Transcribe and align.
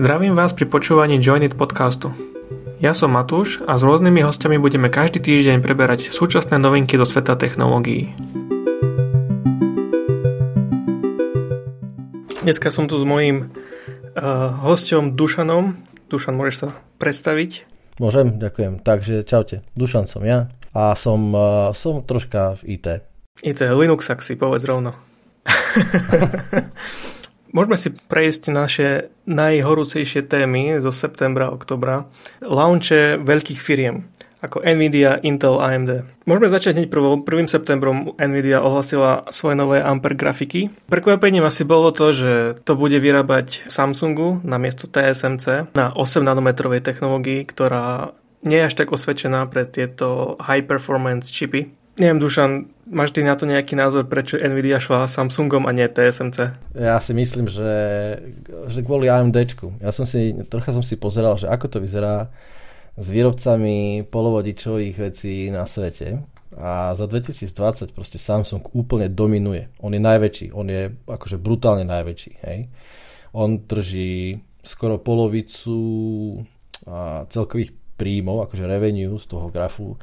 Zdravím 0.00 0.32
vás 0.32 0.56
pri 0.56 0.64
počúvaní 0.64 1.20
Join 1.20 1.44
It 1.44 1.60
podcastu. 1.60 2.08
Ja 2.80 2.96
som 2.96 3.12
Matúš 3.12 3.60
a 3.68 3.76
s 3.76 3.84
rôznymi 3.84 4.24
hostiami 4.24 4.56
budeme 4.56 4.88
každý 4.88 5.20
týždeň 5.20 5.60
preberať 5.60 6.08
súčasné 6.08 6.56
novinky 6.56 6.96
zo 6.96 7.04
sveta 7.04 7.36
technológií. 7.36 8.08
Dneska 12.40 12.72
som 12.72 12.88
tu 12.88 12.96
s 12.96 13.04
mojím 13.04 13.52
uh, 14.16 14.56
hostom 14.64 15.20
Dušanom. 15.20 15.76
Dušan, 16.08 16.32
môžeš 16.32 16.56
sa 16.56 16.68
predstaviť? 16.96 17.68
Môžem, 18.00 18.40
ďakujem. 18.40 18.80
Takže 18.80 19.20
čaute, 19.28 19.60
Dušan 19.76 20.08
som 20.08 20.24
ja 20.24 20.48
a 20.72 20.96
som, 20.96 21.28
uh, 21.36 21.76
som 21.76 22.00
troška 22.00 22.56
v 22.64 22.80
IT. 22.80 23.04
IT, 23.44 23.60
Linux, 23.68 24.08
ak 24.08 24.24
si 24.24 24.32
povedz 24.32 24.64
rovno. 24.64 24.96
Môžeme 27.50 27.76
si 27.76 27.90
prejsť 27.90 28.42
naše 28.54 28.88
najhorúcejšie 29.26 30.26
témy 30.26 30.78
zo 30.78 30.94
septembra, 30.94 31.50
oktobra. 31.50 32.06
Launche 32.42 33.18
veľkých 33.18 33.60
firiem 33.60 34.06
ako 34.40 34.64
Nvidia, 34.64 35.20
Intel, 35.20 35.60
AMD. 35.60 36.24
Môžeme 36.24 36.48
začať 36.48 36.80
hneď 36.80 36.88
1. 36.88 37.28
1. 37.28 37.44
septembrom 37.44 38.16
Nvidia 38.16 38.64
ohlasila 38.64 39.28
svoje 39.28 39.54
nové 39.56 39.84
Ampere 39.84 40.16
grafiky. 40.16 40.72
Prekvapením 40.88 41.44
asi 41.44 41.68
bolo 41.68 41.92
to, 41.92 42.12
že 42.16 42.32
to 42.64 42.72
bude 42.72 42.96
vyrábať 42.96 43.68
Samsungu 43.68 44.40
na 44.40 44.56
miesto 44.56 44.88
TSMC 44.88 45.76
na 45.76 45.92
8 45.92 46.24
nanometrovej 46.24 46.80
technológii, 46.80 47.44
ktorá 47.44 48.16
nie 48.40 48.56
je 48.64 48.68
až 48.72 48.74
tak 48.80 48.88
osvedčená 48.96 49.44
pre 49.52 49.68
tieto 49.68 50.40
high 50.40 50.64
performance 50.64 51.28
čipy. 51.28 51.76
Neviem, 52.00 52.16
Dušan, 52.16 52.50
máš 52.90 53.14
ty 53.14 53.22
na 53.22 53.38
to 53.38 53.46
nejaký 53.46 53.78
názor, 53.78 54.10
prečo 54.10 54.36
Nvidia 54.36 54.82
šla 54.82 55.06
Samsungom 55.06 55.64
a 55.64 55.72
nie 55.72 55.86
TSMC? 55.86 56.38
Ja 56.74 56.98
si 56.98 57.14
myslím, 57.14 57.46
že, 57.46 57.72
že 58.66 58.82
kvôli 58.82 59.06
AMDčku. 59.06 59.78
Ja 59.78 59.94
som 59.94 60.04
si, 60.04 60.34
trocha 60.50 60.74
som 60.74 60.82
si 60.82 60.98
pozeral, 60.98 61.38
že 61.38 61.46
ako 61.46 61.66
to 61.70 61.78
vyzerá 61.78 62.28
s 62.98 63.06
výrobcami 63.08 64.04
polovodičových 64.10 64.96
vecí 64.98 65.48
na 65.48 65.64
svete. 65.64 66.20
A 66.58 66.92
za 66.98 67.06
2020 67.06 67.94
proste 67.94 68.18
Samsung 68.18 68.66
úplne 68.74 69.06
dominuje. 69.06 69.70
On 69.78 69.94
je 69.94 70.02
najväčší, 70.02 70.46
on 70.50 70.66
je 70.66 70.90
akože 71.06 71.38
brutálne 71.38 71.86
najväčší. 71.86 72.32
Hej. 72.42 72.66
On 73.32 73.54
drží 73.54 74.42
skoro 74.66 74.98
polovicu 74.98 75.78
celkových 77.30 77.70
príjmov, 77.94 78.50
akože 78.50 78.64
revenue 78.66 79.14
z 79.20 79.26
toho 79.30 79.52
grafu 79.52 79.94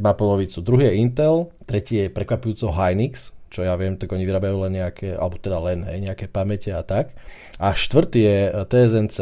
má 0.00 0.12
polovicu. 0.12 0.60
Druhý 0.60 0.92
je 0.92 1.00
Intel, 1.00 1.48
tretí 1.64 1.96
je 1.96 2.12
prekvapujúco 2.12 2.68
Hynix, 2.76 3.32
čo 3.52 3.60
ja 3.60 3.76
viem, 3.76 4.00
tak 4.00 4.08
oni 4.08 4.24
vyrábajú 4.24 4.64
len 4.64 4.80
nejaké, 4.80 5.12
alebo 5.12 5.36
teda 5.36 5.60
len 5.60 5.84
hej, 5.84 6.08
nejaké 6.08 6.24
pamäte 6.24 6.72
a 6.72 6.80
tak. 6.80 7.12
A 7.60 7.76
štvrtý 7.76 8.20
je 8.24 8.38
eh, 8.48 8.64
TSMC. 8.64 9.18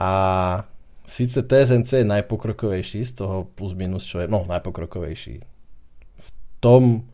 A 0.00 0.10
síce 1.04 1.44
TSMC 1.44 2.00
je 2.00 2.06
najpokrokovejší 2.08 3.04
z 3.04 3.12
toho 3.12 3.44
plus 3.52 3.76
minus, 3.76 4.08
čo 4.08 4.24
je, 4.24 4.26
no 4.26 4.48
najpokrokovejší. 4.48 5.44
V 6.16 6.28
tom, 6.64 7.04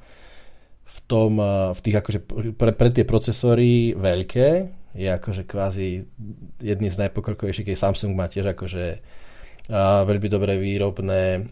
v 0.86 0.98
tom, 1.10 1.42
eh, 1.42 1.74
v 1.74 1.80
tých 1.82 1.96
akože 1.98 2.18
pre, 2.54 2.70
pre 2.70 2.88
tie 2.94 3.02
procesory 3.02 3.98
veľké 3.98 4.48
je 4.92 5.08
akože 5.08 5.42
kvázi 5.48 6.06
jedný 6.62 6.88
z 6.92 7.00
najpokrokovejších, 7.08 7.74
keď 7.74 7.76
Samsung 7.80 8.12
má 8.14 8.28
tiež 8.28 8.52
akože 8.52 9.00
a, 9.72 10.04
veľmi 10.04 10.28
dobré 10.28 10.60
výrobné 10.60 11.48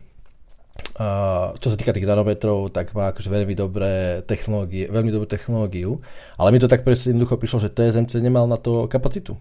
Čo 1.57 1.73
sa 1.73 1.77
týka 1.81 1.97
tých 1.97 2.05
nanometrov, 2.05 2.69
tak 2.69 2.93
má 2.93 3.09
akože 3.09 3.33
veľmi 3.33 3.57
dobré 3.57 4.21
technológie, 4.29 4.85
veľmi 4.85 5.09
dobrú 5.09 5.25
technológiu, 5.25 6.05
ale 6.37 6.53
mi 6.53 6.61
to 6.61 6.69
tak 6.69 6.85
presne 6.85 7.17
jednoducho 7.17 7.41
prišlo, 7.41 7.65
že 7.65 7.73
TSMC 7.73 8.21
nemal 8.21 8.45
na 8.45 8.61
to 8.61 8.85
kapacitu. 8.85 9.41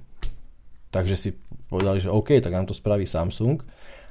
Takže 0.95 1.19
si 1.19 1.29
povedali, 1.67 1.99
že 1.99 2.07
OK, 2.07 2.39
tak 2.39 2.55
nám 2.55 2.63
to 2.63 2.71
spraví 2.71 3.03
Samsung, 3.03 3.59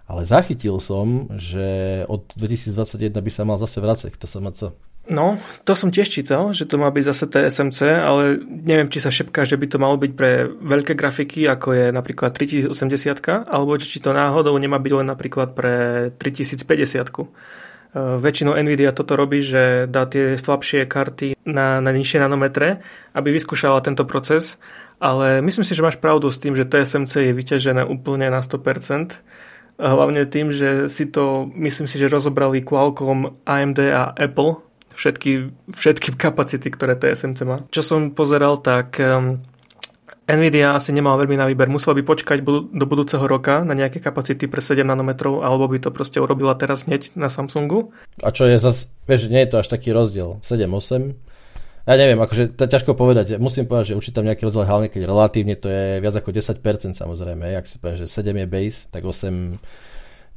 ale 0.04 0.28
zachytil 0.28 0.76
som, 0.76 1.32
že 1.40 2.04
od 2.12 2.28
2021 2.36 3.16
by 3.16 3.30
sa 3.32 3.48
mal 3.48 3.56
zase 3.56 3.80
vrácať 3.80 4.12
k 4.12 4.20
TSMC. 4.20 4.76
No, 5.08 5.40
to 5.64 5.72
som 5.72 5.88
tiež 5.88 6.12
čítal, 6.12 6.52
že 6.52 6.68
to 6.68 6.76
má 6.76 6.92
byť 6.92 7.04
zase 7.08 7.24
TSMC, 7.32 7.80
ale 7.96 8.36
neviem, 8.44 8.92
či 8.92 9.00
sa 9.00 9.08
šepká, 9.08 9.48
že 9.48 9.56
by 9.56 9.64
to 9.64 9.80
malo 9.80 9.96
byť 9.96 10.12
pre 10.12 10.44
veľké 10.52 10.92
grafiky, 10.92 11.48
ako 11.48 11.72
je 11.72 11.86
napríklad 11.88 12.36
3080, 12.36 12.68
alebo 13.48 13.72
či 13.80 14.04
to 14.04 14.12
náhodou 14.12 14.52
nemá 14.60 14.76
byť 14.76 14.92
len 15.00 15.08
napríklad 15.08 15.56
pre 15.56 15.74
3050. 16.20 17.08
Uh, 17.88 18.20
väčšinou 18.20 18.52
Nvidia 18.60 18.92
toto 18.92 19.16
robí, 19.16 19.40
že 19.40 19.88
dá 19.88 20.04
tie 20.04 20.36
slabšie 20.36 20.84
karty 20.84 21.40
na, 21.48 21.80
na 21.80 21.88
nižšie 21.88 22.20
nanometre, 22.20 22.84
aby 23.16 23.32
vyskúšala 23.32 23.80
tento 23.80 24.04
proces, 24.04 24.60
ale 25.00 25.40
myslím 25.40 25.64
si, 25.64 25.72
že 25.72 25.80
máš 25.80 25.96
pravdu 25.96 26.28
s 26.28 26.36
tým, 26.36 26.52
že 26.52 26.68
TSMC 26.68 27.32
je 27.32 27.32
vyťažené 27.32 27.88
úplne 27.88 28.28
na 28.28 28.44
100%, 28.44 29.24
hlavne 29.80 30.28
tým, 30.28 30.52
že 30.52 30.92
si 30.92 31.08
to, 31.08 31.48
myslím 31.56 31.88
si, 31.88 31.96
že 31.96 32.12
rozobrali 32.12 32.60
Qualcomm, 32.60 33.40
AMD 33.48 33.78
a 33.88 34.12
Apple 34.12 34.67
všetky, 34.98 35.54
všetky 35.70 36.18
kapacity, 36.18 36.66
ktoré 36.74 36.98
TSMC 36.98 37.38
má. 37.46 37.62
Čo 37.70 37.86
som 37.86 38.00
pozeral, 38.10 38.58
tak 38.58 38.98
Nvidia 40.28 40.76
asi 40.76 40.92
nemala 40.92 41.16
veľmi 41.24 41.40
na 41.40 41.48
výber. 41.48 41.72
Musela 41.72 41.96
by 41.96 42.04
počkať 42.04 42.44
do 42.44 42.84
budúceho 42.84 43.24
roka 43.24 43.64
na 43.64 43.72
nejaké 43.72 44.02
kapacity 44.02 44.44
pre 44.44 44.60
7 44.60 44.84
nanometrov, 44.84 45.40
alebo 45.40 45.70
by 45.70 45.80
to 45.80 45.88
proste 45.88 46.20
urobila 46.20 46.52
teraz 46.52 46.84
hneď 46.84 47.16
na 47.16 47.32
Samsungu. 47.32 47.96
A 48.20 48.28
čo 48.28 48.44
je 48.44 48.60
zase, 48.60 48.92
vieš, 49.08 49.32
nie 49.32 49.40
je 49.46 49.50
to 49.54 49.62
až 49.62 49.72
taký 49.72 49.94
rozdiel. 49.96 50.42
7-8. 50.44 51.16
Ja 51.88 51.96
neviem, 51.96 52.20
akože 52.20 52.52
to 52.52 52.68
ťažko 52.68 52.92
povedať. 52.92 53.40
Musím 53.40 53.64
povedať, 53.64 53.96
že 53.96 53.96
určite 53.96 54.20
tam 54.20 54.28
nejaký 54.28 54.44
rozdiel, 54.44 54.68
hlavne 54.68 54.92
keď 54.92 55.08
relatívne 55.08 55.56
to 55.56 55.72
je 55.72 56.04
viac 56.04 56.12
ako 56.12 56.36
10% 56.36 56.60
samozrejme. 56.92 57.56
Ak 57.56 57.64
si 57.64 57.80
poviem, 57.80 58.04
že 58.04 58.12
7 58.12 58.28
je 58.28 58.44
base, 58.44 58.84
tak 58.92 59.08
8 59.08 59.56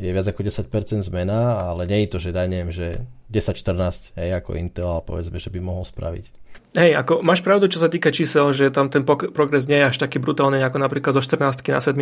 je 0.02 0.10
viac 0.10 0.26
ako 0.26 0.42
10% 0.42 1.06
zmena, 1.06 1.62
ale 1.70 1.86
nie 1.86 2.04
je 2.06 2.10
to, 2.10 2.18
že 2.18 2.34
daj 2.34 2.50
neviem, 2.50 2.74
že 2.74 3.06
10-14, 3.30 4.18
hej, 4.18 4.30
ako 4.34 4.58
Intel, 4.58 4.90
ale 4.90 5.06
povedzme, 5.06 5.38
že 5.38 5.54
by 5.54 5.62
mohol 5.62 5.86
spraviť. 5.86 6.26
Hej, 6.72 6.96
ako 6.96 7.20
máš 7.20 7.44
pravdu, 7.44 7.68
čo 7.68 7.84
sa 7.84 7.92
týka 7.92 8.16
čísel, 8.16 8.48
že 8.56 8.72
tam 8.72 8.88
ten 8.88 9.04
progres 9.04 9.68
nie 9.68 9.84
je 9.84 9.92
až 9.92 9.98
taký 10.00 10.24
brutálny 10.24 10.64
ako 10.64 10.80
napríklad 10.80 11.12
zo 11.12 11.20
14 11.20 11.68
na 11.68 11.84
7. 11.84 12.00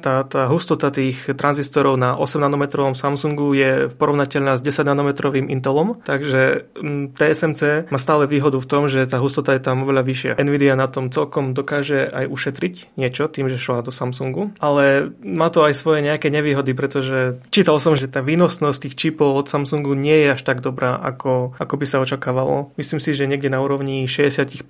Tá, 0.00 0.24
tá 0.24 0.48
hustota 0.48 0.88
tých 0.88 1.28
tranzistorov 1.36 2.00
na 2.00 2.16
8 2.16 2.40
nanometrovom 2.40 2.96
Samsungu 2.96 3.52
je 3.52 3.92
porovnateľná 3.92 4.56
s 4.56 4.64
10 4.64 4.88
nanometrovým 4.88 5.52
Intelom, 5.52 6.00
takže 6.08 6.72
TSMC 7.20 7.92
má 7.92 8.00
stále 8.00 8.24
výhodu 8.24 8.56
v 8.56 8.64
tom, 8.64 8.88
že 8.88 9.04
tá 9.04 9.20
hustota 9.20 9.52
je 9.52 9.60
tam 9.60 9.84
oveľa 9.84 10.00
vyššia. 10.08 10.32
Nvidia 10.40 10.72
na 10.72 10.88
tom 10.88 11.12
celkom 11.12 11.52
dokáže 11.52 12.08
aj 12.08 12.32
ušetriť 12.32 12.96
niečo 12.96 13.28
tým, 13.28 13.52
že 13.52 13.60
šla 13.60 13.84
do 13.84 13.92
Samsungu, 13.92 14.56
ale 14.56 15.12
má 15.20 15.52
to 15.52 15.60
aj 15.68 15.76
svoje 15.76 16.00
nejaké 16.00 16.32
nevýhody, 16.32 16.72
pretože 16.72 17.44
čítal 17.52 17.76
som, 17.76 17.92
že 17.92 18.08
tá 18.08 18.24
výnosnosť 18.24 18.88
tých 18.88 18.94
čipov 18.96 19.36
od 19.36 19.52
Samsungu 19.52 19.92
nie 19.92 20.24
je 20.24 20.32
až 20.32 20.48
tak 20.48 20.64
dobrá, 20.64 20.96
ako, 20.96 21.52
ako 21.60 21.74
by 21.76 21.84
sa 21.84 22.00
očakávalo. 22.00 22.72
Myslím 22.80 23.04
si, 23.04 23.12
že 23.12 23.28
niekde 23.28 23.52
na 23.52 23.60
úrovni 23.60 23.97
60%. 24.06 24.62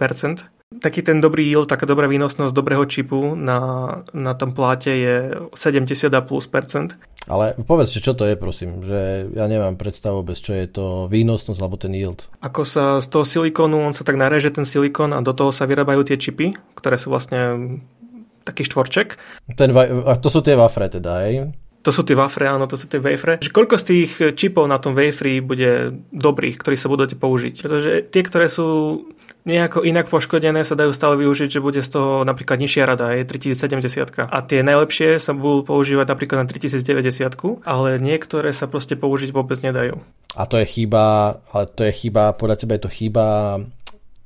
Taký 0.69 1.01
ten 1.01 1.19
dobrý 1.25 1.49
yield, 1.49 1.69
taká 1.69 1.89
dobrá 1.89 2.05
výnosnosť 2.05 2.53
dobrého 2.53 2.85
čipu 2.85 3.33
na, 3.33 3.61
na 4.13 4.37
tom 4.37 4.53
pláte 4.53 4.93
je 4.93 5.33
70 5.57 6.13
a 6.13 6.21
plus 6.21 6.45
percent. 6.45 7.01
Ale 7.25 7.57
povedz, 7.57 7.97
čo 7.97 8.13
to 8.13 8.29
je, 8.29 8.37
prosím, 8.37 8.85
že 8.85 9.33
ja 9.33 9.49
nemám 9.49 9.81
predstavu 9.81 10.21
bez 10.21 10.45
čo 10.45 10.53
je 10.53 10.69
to 10.69 10.87
výnosnosť 11.09 11.61
alebo 11.61 11.81
ten 11.81 11.97
yield. 11.97 12.29
Ako 12.45 12.69
sa 12.69 13.01
z 13.01 13.09
toho 13.09 13.25
silikónu, 13.25 13.81
on 13.81 13.97
sa 13.97 14.05
tak 14.05 14.21
nareže 14.21 14.53
ten 14.53 14.69
silikón 14.69 15.17
a 15.17 15.25
do 15.25 15.33
toho 15.33 15.53
sa 15.53 15.65
vyrábajú 15.65 16.05
tie 16.05 16.21
čipy, 16.21 16.53
ktoré 16.77 17.01
sú 17.01 17.13
vlastne 17.13 17.81
taký 18.45 18.65
štvorček. 18.65 19.21
Ten, 19.57 19.73
a 19.77 20.13
to 20.17 20.29
sú 20.33 20.41
tie 20.41 20.57
wafre 20.57 20.89
teda, 20.89 21.29
aj? 21.29 21.33
To 21.87 21.95
sú 21.95 22.03
tie 22.03 22.19
wafre, 22.19 22.51
áno, 22.51 22.67
to 22.67 22.75
sú 22.75 22.91
tie 22.91 22.99
wafre. 22.99 23.39
Že 23.39 23.55
koľko 23.55 23.75
z 23.79 23.85
tých 23.87 24.11
čipov 24.35 24.67
na 24.67 24.83
tom 24.83 24.99
wafri 24.99 25.39
bude 25.39 25.95
dobrých, 26.11 26.59
ktorí 26.59 26.75
sa 26.75 26.91
budete 26.91 27.15
použiť? 27.15 27.55
Pretože 27.63 27.91
tie, 28.11 28.23
ktoré 28.27 28.51
sú 28.51 29.01
nejako 29.49 29.87
inak 29.87 30.13
poškodené, 30.13 30.67
sa 30.67 30.77
dajú 30.77 30.93
stále 30.93 31.17
využiť, 31.25 31.49
že 31.49 31.65
bude 31.65 31.81
z 31.81 31.89
toho 31.89 32.27
napríklad 32.27 32.61
nižšia 32.61 32.85
rada, 32.85 33.17
je 33.17 33.25
3070. 33.25 34.29
A 34.29 34.39
tie 34.45 34.61
najlepšie 34.61 35.17
sa 35.17 35.33
budú 35.33 35.65
používať 35.65 36.07
napríklad 36.13 36.45
na 36.45 36.47
3090, 36.51 37.65
ale 37.65 37.89
niektoré 37.97 38.53
sa 38.53 38.69
proste 38.69 38.99
použiť 38.99 39.33
vôbec 39.33 39.57
nedajú. 39.65 39.97
A 40.37 40.45
to 40.45 40.61
je 40.61 40.67
chyba, 40.69 41.39
ale 41.55 41.65
to 41.73 41.89
je 41.89 41.93
chyba, 41.95 42.37
podľa 42.37 42.57
teba 42.61 42.77
je 42.77 42.83
to 42.85 42.93
chyba 42.93 43.27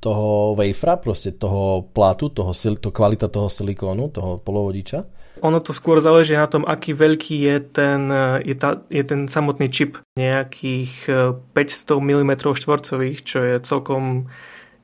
toho 0.03 0.59
wafera, 0.59 0.99
proste 0.99 1.31
toho 1.39 1.87
plátu, 1.95 2.27
toho, 2.27 2.51
to 2.51 2.89
kvalita 2.91 3.31
toho 3.31 3.47
silikónu, 3.47 4.11
toho 4.11 4.35
polovodiča? 4.43 5.22
Ono 5.41 5.57
to 5.63 5.73
skôr 5.73 5.97
záleží 5.97 6.37
na 6.37 6.45
tom, 6.45 6.61
aký 6.67 6.93
veľký 6.93 7.35
je 7.41 7.57
ten, 7.63 8.01
je, 8.45 8.53
ta, 8.53 8.85
je 8.91 9.01
ten 9.01 9.25
samotný 9.25 9.71
čip. 9.73 9.97
Nejakých 10.13 11.09
500 11.57 11.97
mm 11.97 12.31
štvorcových, 12.37 13.17
čo 13.25 13.39
je 13.41 13.55
celkom... 13.63 14.29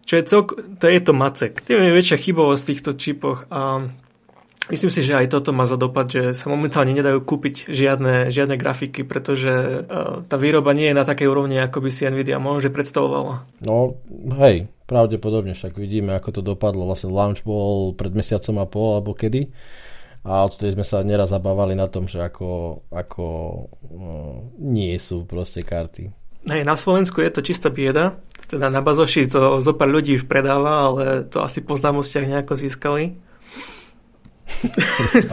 Čo 0.10 0.14
je 0.18 0.24
celko, 0.26 0.54
to 0.82 0.90
je 0.90 1.00
to 1.06 1.14
macek. 1.14 1.62
Tým 1.62 1.86
je 1.86 1.94
väčšia 1.94 2.18
chybovosť 2.18 2.62
v 2.66 2.70
týchto 2.74 2.92
čipoch 2.98 3.46
a 3.54 3.94
Myslím 4.70 4.94
si, 4.94 5.02
že 5.02 5.18
aj 5.18 5.34
toto 5.34 5.50
má 5.50 5.66
za 5.66 5.82
dopad, 5.82 6.06
že 6.06 6.38
sa 6.38 6.46
momentálne 6.46 6.94
nedajú 6.94 7.26
kúpiť 7.26 7.74
žiadne, 7.74 8.30
žiadne 8.30 8.54
grafiky, 8.54 9.02
pretože 9.02 9.50
uh, 9.50 10.22
tá 10.30 10.38
výroba 10.38 10.78
nie 10.78 10.94
je 10.94 10.98
na 10.98 11.02
takej 11.02 11.26
úrovni, 11.26 11.58
ako 11.58 11.82
by 11.82 11.90
si 11.90 12.06
Nvidia 12.06 12.38
možno 12.38 12.70
predstavovala. 12.70 13.50
No, 13.66 13.98
hej, 14.38 14.70
pravdepodobne, 14.86 15.58
však 15.58 15.74
vidíme, 15.74 16.14
ako 16.14 16.30
to 16.38 16.42
dopadlo. 16.46 16.86
Vlastne 16.86 17.10
launch 17.10 17.42
bol 17.42 17.98
pred 17.98 18.14
mesiacom 18.14 18.62
a 18.62 18.66
pol, 18.70 19.02
alebo 19.02 19.18
kedy. 19.18 19.50
A 20.24 20.44
odtedy 20.44 20.76
sme 20.76 20.84
sa 20.84 21.00
neraz 21.00 21.32
zabávali 21.32 21.80
na 21.80 21.88
tom, 21.88 22.12
že 22.12 22.20
ako, 22.20 22.84
ako 22.92 23.26
no, 23.88 24.12
nie 24.60 25.00
sú 25.00 25.24
proste 25.24 25.64
karty. 25.64 26.12
Hej, 26.48 26.64
na 26.64 26.80
Slovensku 26.80 27.20
je 27.20 27.32
to 27.32 27.44
čistá 27.44 27.68
bieda. 27.68 28.16
Teda 28.48 28.72
na 28.72 28.80
Bazoši 28.80 29.28
to 29.28 29.60
zo 29.60 29.74
pár 29.76 29.92
ľudí 29.92 30.16
už 30.16 30.28
predáva, 30.28 30.92
ale 30.92 31.04
to 31.28 31.44
asi 31.44 31.60
po 31.60 31.76
známostiach 31.76 32.28
nejako 32.28 32.56
získali. 32.56 33.20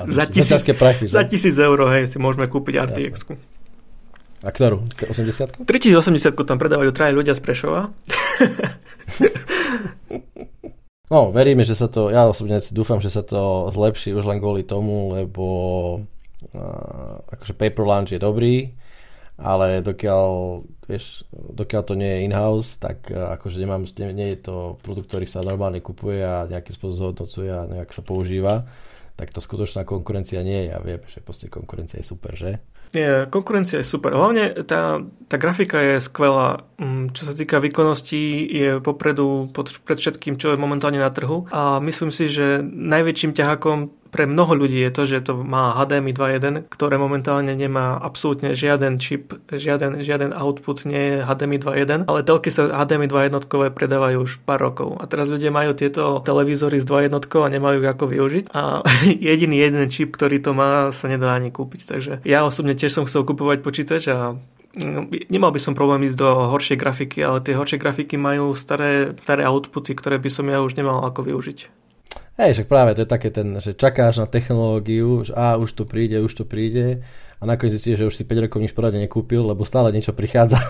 za, 0.06 0.26
tisíc, 0.28 0.60
prachy, 0.76 1.08
za 1.08 1.24
tisíc 1.24 1.56
eur 1.56 1.88
hej, 1.88 2.06
si 2.06 2.20
môžeme 2.20 2.52
kúpiť 2.52 2.84
rtx 2.84 3.32
A 4.44 4.52
ktorú? 4.52 4.84
80 5.08 5.64
3080 5.64 6.36
tam 6.36 6.60
predávajú 6.60 6.92
traje 6.92 7.16
ľudia 7.16 7.34
z 7.34 7.42
Prešova. 7.42 7.90
no, 11.10 11.30
veríme, 11.30 11.62
že 11.62 11.78
sa 11.78 11.86
to, 11.86 12.10
ja 12.10 12.26
osobne 12.26 12.58
dúfam, 12.72 12.98
že 12.98 13.10
sa 13.12 13.22
to 13.22 13.70
zlepší 13.70 14.14
už 14.14 14.26
len 14.26 14.38
kvôli 14.42 14.66
tomu, 14.66 15.14
lebo 15.14 15.46
uh, 16.54 17.16
akože 17.30 17.54
Paper 17.54 17.84
Lunch 17.86 18.10
je 18.14 18.20
dobrý, 18.20 18.74
ale 19.36 19.84
dokiaľ, 19.84 20.26
vieš, 20.88 21.28
dokiaľ 21.32 21.82
to 21.84 21.94
nie 21.94 22.08
je 22.08 22.22
in-house, 22.26 22.80
tak 22.80 23.10
uh, 23.12 23.36
akože 23.36 23.60
nemám, 23.60 23.84
nie, 23.84 24.08
nie 24.16 24.28
je 24.34 24.48
to 24.48 24.56
produkt, 24.80 25.12
ktorý 25.12 25.26
sa 25.28 25.44
normálne 25.44 25.78
kupuje 25.84 26.24
a 26.24 26.48
nejakým 26.48 26.74
spôsobom 26.74 26.98
zhodnocuje 27.12 27.50
a 27.52 27.68
nejak 27.68 27.90
sa 27.92 28.02
používa, 28.02 28.66
tak 29.16 29.32
to 29.32 29.40
skutočná 29.40 29.88
konkurencia 29.88 30.44
nie 30.44 30.68
je 30.68 30.70
a 30.76 30.80
vieme, 30.80 31.06
že 31.08 31.24
proste 31.24 31.48
konkurencia 31.48 31.96
je 32.00 32.06
super, 32.06 32.36
že? 32.36 32.60
Je, 32.94 33.26
konkurencia 33.30 33.82
je 33.82 33.86
super. 33.86 34.14
Hlavne 34.14 34.62
tá, 34.62 35.02
tá 35.26 35.36
grafika 35.36 35.80
je 35.82 36.02
skvelá. 36.02 36.62
Mm, 36.78 37.10
čo 37.10 37.26
sa 37.26 37.34
týka 37.34 37.58
výkonnosti, 37.58 38.46
je 38.46 38.70
popredu 38.78 39.50
pod, 39.50 39.74
pred 39.82 39.98
všetkým, 39.98 40.38
čo 40.38 40.54
je 40.54 40.60
momentálne 40.60 41.00
na 41.00 41.10
trhu. 41.10 41.50
A 41.50 41.82
myslím 41.82 42.14
si, 42.14 42.30
že 42.30 42.62
najväčším 42.62 43.34
ťahákom 43.34 43.90
pre 44.10 44.24
mnoho 44.24 44.54
ľudí 44.54 44.78
je 44.80 44.92
to, 44.92 45.02
že 45.04 45.18
to 45.26 45.32
má 45.42 45.74
HDMI 45.76 46.12
2.1, 46.14 46.70
ktoré 46.70 46.96
momentálne 46.96 47.52
nemá 47.52 47.98
absolútne 47.98 48.54
žiaden 48.54 49.02
čip, 49.02 49.36
žiaden, 49.50 50.00
žiaden 50.00 50.30
output 50.32 50.86
nie 50.86 50.98
je 50.98 51.14
HDMI 51.26 51.58
2.1, 51.62 52.10
ale 52.10 52.20
telky 52.22 52.48
sa 52.50 52.70
HDMI 52.70 53.06
2.1 53.10 53.74
predávajú 53.74 54.16
už 54.22 54.42
pár 54.46 54.62
rokov. 54.62 54.98
A 55.02 55.04
teraz 55.10 55.28
ľudia 55.28 55.50
majú 55.50 55.74
tieto 55.74 56.22
televízory 56.22 56.78
s 56.80 56.86
2.1 56.88 57.12
a 57.16 57.48
nemajú 57.48 57.78
ako 57.84 58.04
využiť. 58.10 58.44
A 58.54 58.86
jediný 59.30 59.56
jeden 59.60 59.86
čip, 59.92 60.14
ktorý 60.14 60.40
to 60.40 60.56
má, 60.56 60.90
sa 60.94 61.06
nedá 61.10 61.34
ani 61.34 61.50
kúpiť. 61.50 61.80
Takže 61.86 62.12
ja 62.24 62.46
osobne 62.46 62.74
tiež 62.74 62.92
som 62.92 63.06
chcel 63.06 63.26
kupovať 63.26 63.62
počítač 63.62 64.02
a 64.12 64.36
no, 64.76 65.00
nemal 65.28 65.50
by 65.50 65.60
som 65.60 65.78
problém 65.78 66.06
ísť 66.06 66.18
do 66.18 66.30
horšej 66.52 66.78
grafiky, 66.78 67.18
ale 67.24 67.42
tie 67.42 67.56
horšie 67.56 67.80
grafiky 67.80 68.16
majú 68.20 68.52
staré, 68.52 69.16
staré 69.20 69.44
outputy, 69.46 69.96
ktoré 69.96 70.16
by 70.20 70.30
som 70.30 70.46
ja 70.48 70.62
už 70.62 70.76
nemal 70.76 71.04
ako 71.04 71.26
využiť. 71.26 71.85
Hej, 72.36 72.52
však 72.52 72.68
práve 72.68 72.92
to 72.92 73.04
je 73.04 73.08
také 73.08 73.32
ten, 73.32 73.56
že 73.64 73.72
čakáš 73.72 74.20
na 74.20 74.28
technológiu, 74.28 75.24
že 75.24 75.32
a 75.32 75.56
už 75.56 75.72
to 75.72 75.88
príde, 75.88 76.20
už 76.20 76.36
to 76.36 76.44
príde 76.44 77.00
a 77.40 77.42
nakoniec 77.48 77.80
zistíš, 77.80 78.04
že 78.04 78.08
už 78.08 78.16
si 78.16 78.28
5 78.28 78.44
rokov 78.44 78.60
nič 78.60 78.76
poradne 78.76 79.00
nekúpil, 79.00 79.40
lebo 79.40 79.64
stále 79.64 79.88
niečo 79.88 80.12
prichádza. 80.12 80.60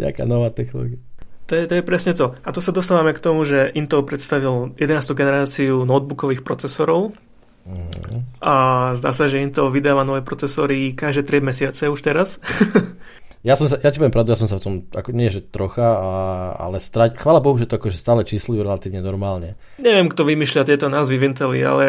Nejaká 0.00 0.28
nová 0.28 0.52
technológia. 0.52 1.00
To 1.48 1.58
je, 1.58 1.66
to 1.66 1.74
je 1.80 1.82
presne 1.82 2.12
to. 2.14 2.36
A 2.44 2.48
tu 2.52 2.60
sa 2.62 2.76
dostávame 2.76 3.16
k 3.16 3.24
tomu, 3.24 3.42
že 3.48 3.72
Intel 3.74 4.06
predstavil 4.06 4.76
11. 4.78 5.16
generáciu 5.16 5.82
notebookových 5.88 6.44
procesorov, 6.44 7.16
Mm. 7.60 8.24
A 8.40 8.54
zdá 8.96 9.12
sa, 9.12 9.28
že 9.28 9.38
Intel 9.38 9.68
vydáva 9.68 10.00
nové 10.00 10.24
procesory 10.24 10.96
každé 10.96 11.22
3 11.22 11.44
mesiace 11.44 11.84
už 11.92 12.00
teraz. 12.00 12.40
Ja, 13.40 13.56
som 13.56 13.72
sa, 13.72 13.80
ja 13.80 13.88
ti 13.88 13.96
poviem 13.96 14.12
pravdu, 14.12 14.36
ja 14.36 14.40
som 14.40 14.44
sa 14.44 14.60
v 14.60 14.64
tom, 14.64 14.74
ako 14.92 15.16
nie 15.16 15.32
že 15.32 15.40
trocha, 15.40 15.96
a, 15.96 16.12
ale 16.60 16.76
strať, 16.76 17.16
chvála 17.16 17.40
Bohu, 17.40 17.56
že 17.56 17.64
to 17.64 17.80
akože 17.80 17.96
stále 17.96 18.20
číslujú 18.20 18.60
relatívne 18.60 19.00
normálne. 19.00 19.56
Neviem, 19.80 20.12
kto 20.12 20.28
vymýšľa 20.28 20.68
tieto 20.68 20.92
názvy 20.92 21.16
v 21.16 21.24
Inteli, 21.24 21.58
ale 21.64 21.84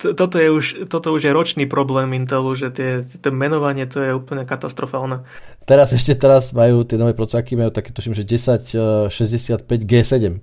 t- 0.00 0.16
toto, 0.16 0.40
je 0.40 0.48
už, 0.48 0.88
toto 0.88 1.12
už 1.12 1.28
je 1.28 1.36
ročný 1.36 1.68
problém 1.68 2.16
Intelu, 2.16 2.48
že 2.56 2.72
tie, 2.72 3.04
to 3.04 3.28
menovanie 3.28 3.84
to 3.84 4.00
je 4.00 4.16
úplne 4.16 4.48
katastrofálne. 4.48 5.20
Teraz 5.68 5.92
ešte 5.92 6.16
teraz 6.16 6.56
majú 6.56 6.80
tie 6.88 6.96
nové 6.96 7.12
procesáky, 7.12 7.60
majú 7.60 7.76
také, 7.76 7.92
tuším, 7.92 8.16
že 8.16 8.24
1065 8.24 9.60
G7. 9.84 10.40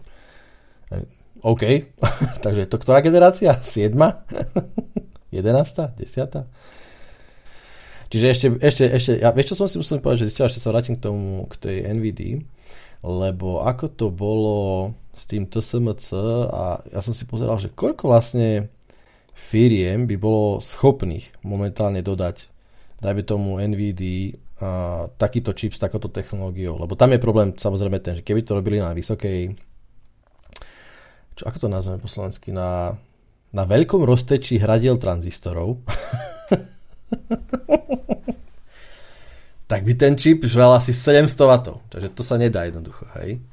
OK, 1.41 1.63
takže 2.45 2.69
to 2.69 2.77
ktorá 2.77 3.01
generácia? 3.01 3.57
7? 3.57 3.89
11? 5.33 5.97
10? 5.97 6.45
Čiže 8.07 8.25
ešte, 8.27 8.47
ešte, 8.63 8.83
ešte 8.87 9.11
ja, 9.19 9.29
vieš 9.35 9.53
čo 9.53 9.63
som 9.63 9.67
si 9.67 9.79
musel 9.79 9.99
povedať, 9.99 10.25
že 10.25 10.27
zistil, 10.31 10.47
že 10.47 10.63
sa 10.63 10.71
vrátim 10.71 10.95
k 10.95 11.03
tomu, 11.03 11.43
k 11.51 11.53
tej 11.59 11.77
NVD, 11.91 12.21
lebo 13.03 13.61
ako 13.63 13.85
to 13.91 14.07
bolo 14.07 14.57
s 15.11 15.27
tým 15.27 15.49
TSMC 15.49 16.07
a 16.47 16.81
ja 16.87 16.99
som 17.03 17.11
si 17.11 17.27
pozeral, 17.27 17.59
že 17.59 17.73
koľko 17.73 18.09
vlastne 18.09 18.71
firiem 19.35 20.07
by 20.07 20.15
bolo 20.15 20.63
schopných 20.63 21.35
momentálne 21.43 21.99
dodať, 21.99 22.47
dajme 23.03 23.21
tomu 23.27 23.59
NVD, 23.59 24.35
a 24.57 25.05
takýto 25.21 25.53
čip 25.53 25.77
s 25.77 25.83
takouto 25.83 26.09
technológiou. 26.09 26.81
Lebo 26.81 26.97
tam 26.97 27.13
je 27.13 27.21
problém 27.21 27.53
samozrejme 27.53 28.01
ten, 28.01 28.17
že 28.17 28.25
keby 28.25 28.41
to 28.41 28.57
robili 28.57 28.81
na 28.81 28.89
vysokej 28.89 29.53
čo, 31.37 31.45
ako 31.45 31.57
to 31.61 31.67
nazveme 31.69 32.01
po 32.01 32.09
slovensky, 32.09 32.49
na, 32.49 32.97
na 33.53 33.63
veľkom 33.69 34.01
roztečí 34.01 34.57
hradiel 34.57 34.97
tranzistorov, 34.97 35.85
tak 39.71 39.83
by 39.83 39.93
ten 39.95 40.15
čip 40.15 40.47
žral 40.47 40.75
asi 40.75 40.95
700 40.95 41.35
W. 41.35 41.75
Takže 41.91 42.09
to 42.15 42.23
sa 42.23 42.39
nedá 42.39 42.63
jednoducho, 42.67 43.03
hej. 43.19 43.43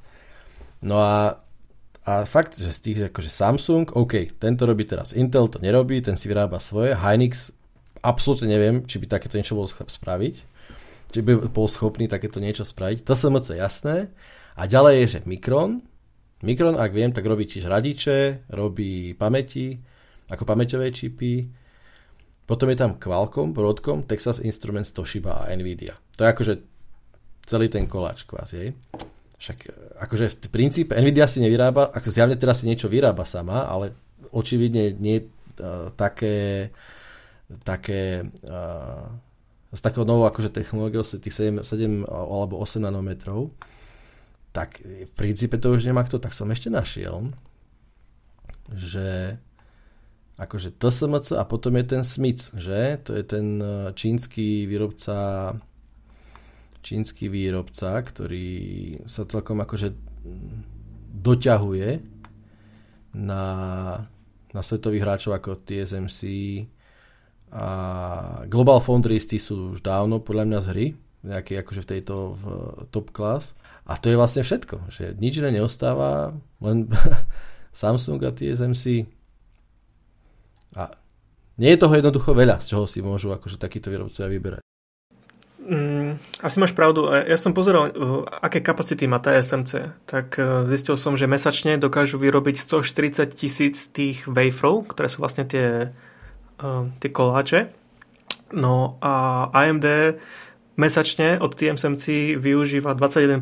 No 0.85 1.01
a, 1.01 1.41
a 2.05 2.13
fakt, 2.29 2.61
že 2.61 2.71
z 2.71 2.81
tých, 2.81 2.99
akože 3.09 3.33
Samsung, 3.33 3.89
OK, 3.97 4.37
tento 4.37 4.69
robí 4.69 4.85
teraz 4.85 5.17
Intel, 5.17 5.49
to 5.49 5.59
nerobí, 5.59 6.05
ten 6.05 6.21
si 6.21 6.29
vyrába 6.29 6.61
svoje. 6.61 6.93
Hynix, 6.93 7.51
absolútne 8.05 8.53
neviem, 8.53 8.85
či 8.85 9.01
by 9.01 9.09
takéto 9.09 9.41
niečo 9.41 9.57
bol 9.57 9.67
spraviť. 9.67 10.35
Či 11.15 11.19
by 11.23 11.49
bol 11.49 11.71
schopný 11.71 12.11
takéto 12.11 12.43
niečo 12.43 12.69
spraviť. 12.69 13.07
TSMC 13.07 13.57
jasné. 13.57 14.13
A 14.55 14.69
ďalej 14.69 14.95
je, 15.01 15.07
že 15.19 15.21
Micron. 15.27 15.83
Micron, 16.45 16.77
ak 16.77 16.93
viem, 16.93 17.11
tak 17.11 17.25
robí 17.25 17.49
tiež 17.49 17.67
radiče, 17.67 18.47
robí 18.53 19.17
pamäti, 19.17 19.81
ako 20.29 20.45
pamäťové 20.45 20.93
čipy, 20.93 21.49
potom 22.45 22.69
je 22.69 22.77
tam 22.77 23.01
Qualcomm, 23.01 23.57
Broadcom, 23.57 24.05
Texas 24.05 24.39
Instruments, 24.39 24.93
Toshiba 24.93 25.45
a 25.45 25.53
Nvidia. 25.57 25.97
To 26.17 26.25
je 26.25 26.29
akože 26.29 26.55
celý 27.49 27.69
ten 27.69 27.89
koláč 27.89 28.25
kvázi. 28.29 28.77
Však 29.41 29.59
e, 29.65 29.71
akože 30.01 30.27
v 30.29 30.49
princípe 30.53 30.93
Nvidia 30.97 31.29
si 31.29 31.41
nevyrába, 31.41 31.93
ako 31.93 32.09
zjavne 32.09 32.37
teraz 32.37 32.61
si 32.61 32.69
niečo 32.69 32.89
vyrába 32.89 33.25
sama, 33.25 33.69
ale 33.69 33.97
očividne 34.35 34.97
nie 34.99 35.23
uh, 35.23 35.93
také 35.95 36.69
také 37.63 38.25
uh, 38.25 39.07
s 39.71 39.79
takou 39.79 40.03
novou 40.03 40.27
akože 40.27 40.51
technológiou 40.51 41.05
tých 41.05 41.35
7, 41.35 41.63
7 41.63 42.09
alebo 42.09 42.59
8 42.59 42.83
nanometrov 42.83 43.53
tak 44.55 44.79
v 44.87 45.13
princípe 45.19 45.59
to 45.59 45.75
už 45.75 45.83
nemá 45.83 46.07
kto, 46.07 46.23
tak 46.23 46.31
som 46.31 46.47
ešte 46.47 46.71
našiel, 46.71 47.35
že 48.71 49.35
akože 50.35 50.75
TSMC 50.77 51.39
a 51.39 51.47
potom 51.47 51.79
je 51.79 51.85
ten 51.87 52.03
Smith, 52.03 52.51
že? 52.59 52.99
To 53.07 53.15
je 53.15 53.23
ten 53.23 53.63
e, 53.63 53.95
čínsky 53.95 54.67
výrobca 54.67 55.55
čínsky 56.85 57.33
výrobca, 57.33 57.97
ktorý 57.97 58.53
sa 59.09 59.25
celkom 59.25 59.65
akože 59.65 59.97
doťahuje 61.25 61.91
na, 63.17 63.45
na 64.53 64.61
svetových 64.61 65.03
hráčov 65.09 65.33
ako 65.33 65.65
TSMC 65.65 66.21
a 67.55 67.67
Global 68.51 68.85
Foundries 68.85 69.25
tí 69.25 69.41
sú 69.41 69.73
už 69.73 69.81
dávno 69.81 70.21
podľa 70.21 70.45
mňa 70.45 70.59
z 70.61 70.67
hry, 70.75 70.87
nejaký 71.25 71.53
akože 71.65 71.81
v 71.87 71.91
tejto 71.97 72.37
v 72.37 72.45
top 72.93 73.15
class. 73.17 73.57
A 73.89 73.97
to 73.97 74.13
je 74.13 74.21
vlastne 74.21 74.45
všetko, 74.45 74.93
že 74.93 75.17
nič 75.17 75.41
neostáva, 75.41 76.37
len 76.61 76.91
Samsung 77.73 78.21
a 78.27 78.35
TSMC 78.35 79.09
a 80.75 80.91
nie 81.59 81.71
je 81.75 81.83
toho 81.87 81.95
jednoducho 81.95 82.35
veľa, 82.35 82.59
z 82.59 82.75
čoho 82.75 82.85
si 82.91 82.99
môžu 82.99 83.31
akože 83.31 83.63
takíto 83.63 83.91
výrobcovia 83.91 84.27
vyberať. 84.27 84.63
Mm, 85.65 86.21
asi 86.45 86.61
máš 86.61 86.77
pravdu. 86.77 87.09
Ja 87.09 87.41
som 87.41 87.57
pozeral, 87.57 87.89
aké 88.29 88.61
kapacity 88.61 89.09
má 89.09 89.17
tá 89.17 89.33
SMC. 89.33 89.97
Tak 90.05 90.37
e, 90.37 90.69
zistil 90.69 91.01
som, 91.01 91.17
že 91.17 91.25
mesačne 91.25 91.81
dokážu 91.81 92.21
vyrobiť 92.21 92.61
140 92.61 93.33
tisíc 93.33 93.89
tých 93.89 94.29
waferov, 94.29 94.93
ktoré 94.93 95.09
sú 95.09 95.25
vlastne 95.25 95.49
tie, 95.49 95.89
e, 96.61 96.69
tie 97.01 97.09
koláče. 97.09 97.73
No 98.53 99.01
a 99.01 99.49
AMD 99.57 100.21
mesačne 100.75 101.39
od 101.39 101.55
TSMC 101.55 102.35
využíva 102.39 102.95
21%, 102.95 103.41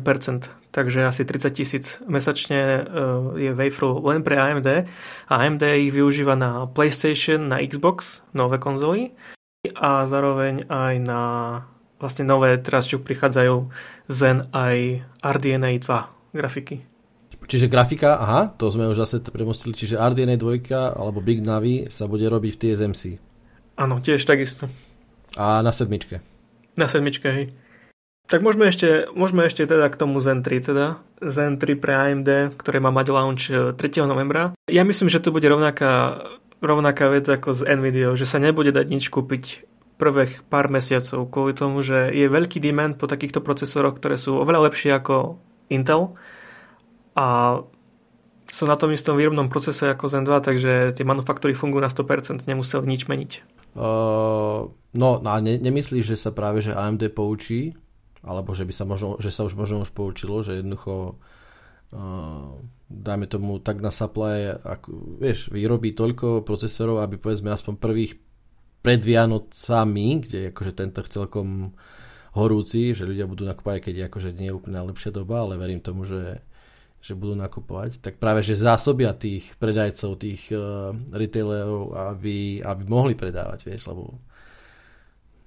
takže 0.69 1.05
asi 1.05 1.25
30 1.25 1.49
tisíc 1.53 1.85
mesačne 2.05 2.59
eh, 2.59 2.83
je 3.49 3.51
waferu 3.53 4.01
len 4.05 4.21
pre 4.21 4.37
AMD 4.37 4.67
a 5.29 5.33
AMD 5.33 5.63
ich 5.81 5.91
využíva 5.93 6.37
na 6.37 6.69
PlayStation, 6.69 7.49
na 7.49 7.61
Xbox, 7.61 8.21
nové 8.33 8.57
konzoly 8.61 9.13
a 9.79 10.05
zároveň 10.05 10.67
aj 10.67 10.93
na 11.01 11.21
vlastne 12.03 12.27
nové, 12.27 12.59
teraz 12.59 12.83
čo 12.83 12.99
prichádzajú 12.99 13.71
Zen 14.11 14.51
aj 14.51 15.07
RDNA 15.23 15.79
2 15.79 16.35
grafiky. 16.35 16.83
Čiže 17.43 17.71
grafika, 17.71 18.19
aha, 18.19 18.51
to 18.55 18.67
sme 18.71 18.91
už 18.91 19.07
zase 19.07 19.23
premostili, 19.23 19.75
čiže 19.75 19.99
RDNA 19.99 20.35
2 20.35 20.95
alebo 20.99 21.23
Big 21.23 21.39
Navi 21.39 21.87
sa 21.87 22.07
bude 22.07 22.27
robiť 22.27 22.51
v 22.55 22.59
TSMC. 22.59 23.01
Áno, 23.79 24.03
tiež 24.03 24.23
takisto. 24.27 24.67
A 25.39 25.63
na 25.63 25.71
sedmičke. 25.71 26.32
Na 26.73 26.89
sedmičke, 26.89 27.29
hej. 27.29 27.45
Tak 28.23 28.39
môžeme 28.39 28.71
ešte, 28.71 29.11
môžeme 29.13 29.43
ešte 29.43 29.67
teda 29.67 29.91
k 29.91 29.99
tomu 29.99 30.17
Zen 30.23 30.41
3 30.41 30.63
teda. 30.63 31.03
Zen 31.19 31.59
3 31.59 31.75
pre 31.75 31.93
AMD, 31.93 32.55
ktoré 32.55 32.79
má 32.79 32.89
mať 32.89 33.07
launch 33.11 33.45
3. 33.51 33.75
E, 33.77 34.07
novembra. 34.07 34.55
Ja 34.71 34.87
myslím, 34.87 35.11
že 35.11 35.19
to 35.19 35.35
bude 35.35 35.43
rovnaká, 35.45 36.23
rovnaká 36.63 37.11
vec 37.11 37.27
ako 37.27 37.51
s 37.51 37.61
Nvidia, 37.67 38.15
že 38.15 38.23
sa 38.23 38.39
nebude 38.39 38.71
dať 38.71 38.87
nič 38.87 39.11
kúpiť 39.11 39.67
prvých 39.99 40.41
pár 40.49 40.71
mesiacov 40.71 41.29
kvôli 41.29 41.53
tomu, 41.53 41.85
že 41.85 42.09
je 42.11 42.25
veľký 42.25 42.57
demand 42.63 42.97
po 42.97 43.05
takýchto 43.05 43.43
procesoroch, 43.43 43.99
ktoré 43.99 44.17
sú 44.17 44.39
oveľa 44.39 44.71
lepšie 44.71 44.91
ako 44.97 45.37
Intel 45.69 46.17
a 47.13 47.59
sú 48.49 48.63
na 48.67 48.75
tom 48.75 48.91
istom 48.91 49.15
výrobnom 49.15 49.47
procese 49.47 49.87
ako 49.87 50.09
Zen 50.09 50.25
2, 50.27 50.43
takže 50.43 50.71
tie 50.93 51.05
manufaktúry 51.07 51.55
fungujú 51.55 51.81
na 51.81 51.91
100%, 51.91 52.45
nemusel 52.49 52.83
nič 52.83 53.07
meniť. 53.07 53.62
Uh, 53.73 54.69
no 54.93 55.07
a 55.17 55.35
ne, 55.41 55.57
nemyslíš, 55.57 56.13
že 56.13 56.17
sa 56.17 56.29
práve 56.29 56.61
že 56.61 56.77
AMD 56.77 57.09
poučí, 57.09 57.73
alebo 58.21 58.53
že 58.53 58.63
by 58.63 58.73
sa 58.73 58.85
možno, 58.85 59.17
že 59.17 59.33
sa 59.33 59.43
už 59.43 59.57
možno 59.57 59.81
už 59.81 59.91
poučilo, 59.91 60.45
že 60.45 60.61
jednoducho 60.61 61.17
uh, 61.17 62.53
dajme 62.93 63.25
tomu 63.25 63.57
tak 63.57 63.81
na 63.81 63.89
supply, 63.89 64.53
ako, 64.61 65.17
vieš, 65.17 65.49
vyrobí 65.49 65.97
toľko 65.97 66.45
procesorov, 66.45 67.01
aby 67.01 67.17
povedzme 67.17 67.49
aspoň 67.49 67.73
prvých 67.81 68.13
pred 68.83 69.01
Vianocami, 69.01 70.21
kde 70.21 70.37
je 70.37 70.47
akože 70.53 70.73
tento 70.75 71.01
celkom 71.07 71.73
horúci, 72.37 72.93
že 72.93 73.07
ľudia 73.07 73.25
budú 73.25 73.47
nakupovať, 73.47 73.89
keď 73.89 73.93
je 73.95 74.05
akože 74.09 74.29
nie 74.37 74.49
je 74.51 74.57
úplne 74.57 74.77
najlepšia 74.81 75.09
doba, 75.13 75.45
ale 75.45 75.57
verím 75.57 75.81
tomu, 75.81 76.03
že 76.05 76.43
že 77.03 77.19
budú 77.19 77.35
nakupovať, 77.35 77.99
tak 77.99 78.15
práve, 78.15 78.39
že 78.47 78.55
zásobia 78.55 79.11
tých 79.11 79.43
predajcov, 79.59 80.23
tých 80.23 80.47
uh, 80.55 80.95
retailerov, 81.11 81.91
aby, 82.15 82.63
aby 82.63 82.83
mohli 82.87 83.11
predávať, 83.11 83.67
vieš, 83.67 83.91
lebo 83.91 84.23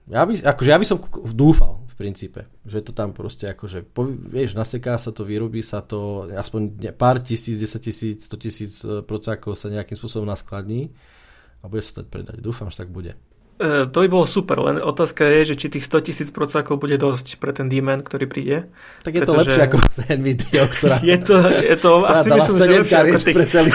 ja 0.07 0.23
by, 0.23 0.39
akože 0.39 0.71
ja 0.71 0.79
by 0.79 0.87
som 0.87 1.03
dúfal 1.35 1.83
v 1.91 1.95
princípe, 1.99 2.47
že 2.63 2.79
to 2.79 2.95
tam 2.95 3.11
proste 3.11 3.51
akože, 3.51 3.89
vieš, 4.29 4.55
naseká 4.55 5.01
sa 5.01 5.11
to, 5.11 5.27
vyrobí 5.27 5.65
sa 5.67 5.83
to, 5.83 6.31
aspoň 6.31 6.93
pár 6.95 7.19
tisíc, 7.25 7.59
10 7.59 7.81
tisíc, 7.83 8.17
100 8.31 8.37
tisíc 8.39 8.73
e, 8.87 9.03
procákov 9.03 9.59
sa 9.59 9.67
nejakým 9.67 9.99
spôsobom 9.99 10.23
naskladní 10.23 10.95
a 11.59 11.67
bude 11.67 11.83
sa 11.83 11.99
to 11.99 12.07
predať. 12.07 12.39
Dúfam, 12.39 12.71
že 12.71 12.87
tak 12.87 12.95
bude. 12.95 13.19
E, 13.57 13.89
to 13.89 14.05
by 14.05 14.09
bolo 14.13 14.29
super, 14.29 14.61
len 14.61 14.77
otázka 14.77 15.25
je, 15.25 15.53
že 15.53 15.55
či 15.57 15.73
tých 15.73 15.89
100 15.89 16.05
tisíc 16.05 16.29
procákov 16.29 16.77
bude 16.77 17.01
dosť 17.01 17.41
pre 17.41 17.57
ten 17.57 17.73
demand, 17.73 18.05
ktorý 18.05 18.29
príde. 18.29 18.69
Tak 19.01 19.17
je 19.17 19.25
to 19.25 19.33
lepšie 19.33 19.63
ako 19.65 19.77
z 19.97 19.99
NVIDIA, 20.13 20.63
ktorá, 20.69 20.97
je 21.01 21.17
to, 21.25 21.37
je 21.41 21.77
to 21.81 21.91
ktorá 22.05 22.21
asi 22.21 22.29
myslím, 22.37 22.57
že 22.57 22.69
lepšie 22.69 22.99
ako 23.01 23.17
tých... 23.25 23.37
Pre 23.41 23.47
celý 23.49 23.71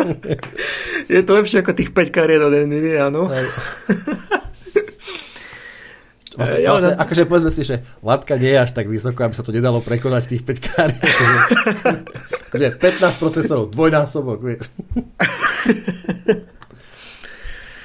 je 1.20 1.20
to 1.20 1.32
lepšie 1.36 1.58
ako 1.60 1.72
tých 1.76 1.90
5 1.92 2.16
kariet 2.16 2.40
od 2.40 2.52
NVIDIA, 2.56 3.12
áno. 3.12 3.28
Vlastne, 6.34 6.66
ja, 6.66 6.74
vlastne, 6.74 6.98
akože 6.98 7.30
povedzme 7.30 7.50
si, 7.54 7.62
že 7.62 7.86
latka 8.02 8.34
nie 8.34 8.50
je 8.50 8.58
až 8.58 8.74
tak 8.74 8.90
vysoko, 8.90 9.22
aby 9.22 9.38
sa 9.38 9.46
to 9.46 9.54
nedalo 9.54 9.78
prekonať 9.78 10.34
tých 10.34 10.42
5 10.42 10.66
kariet. 10.66 10.98
akože 12.50 12.68
15 12.74 13.22
procesorov, 13.22 13.70
dvojnásobok, 13.70 14.42
vieš. 14.42 14.66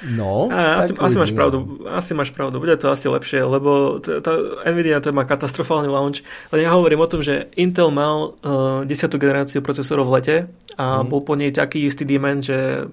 No, 0.00 0.48
a 0.48 0.80
asi, 0.80 0.96
asi 0.96 1.16
máš 1.20 1.32
pravdu, 1.36 1.84
asi 1.84 2.16
máš 2.16 2.32
pravdu, 2.32 2.56
bude 2.56 2.72
to 2.80 2.88
asi 2.88 3.04
lepšie, 3.04 3.44
lebo 3.44 4.00
t- 4.00 4.20
t- 4.24 4.44
Nvidia 4.64 5.04
to 5.04 5.12
má 5.12 5.28
katastrofálny 5.28 5.92
launch, 5.92 6.24
ale 6.48 6.64
ja 6.64 6.72
hovorím 6.72 7.04
o 7.04 7.10
tom, 7.10 7.20
že 7.20 7.52
Intel 7.52 7.92
mal 7.92 8.32
uh, 8.40 8.88
10. 8.88 8.88
generáciu 9.20 9.60
procesorov 9.60 10.08
v 10.08 10.14
lete 10.16 10.36
a 10.80 11.04
mm. 11.04 11.06
bol 11.12 11.20
po 11.20 11.36
nej 11.36 11.52
taký 11.52 11.84
istý 11.84 12.08
demand, 12.08 12.40
že 12.40 12.88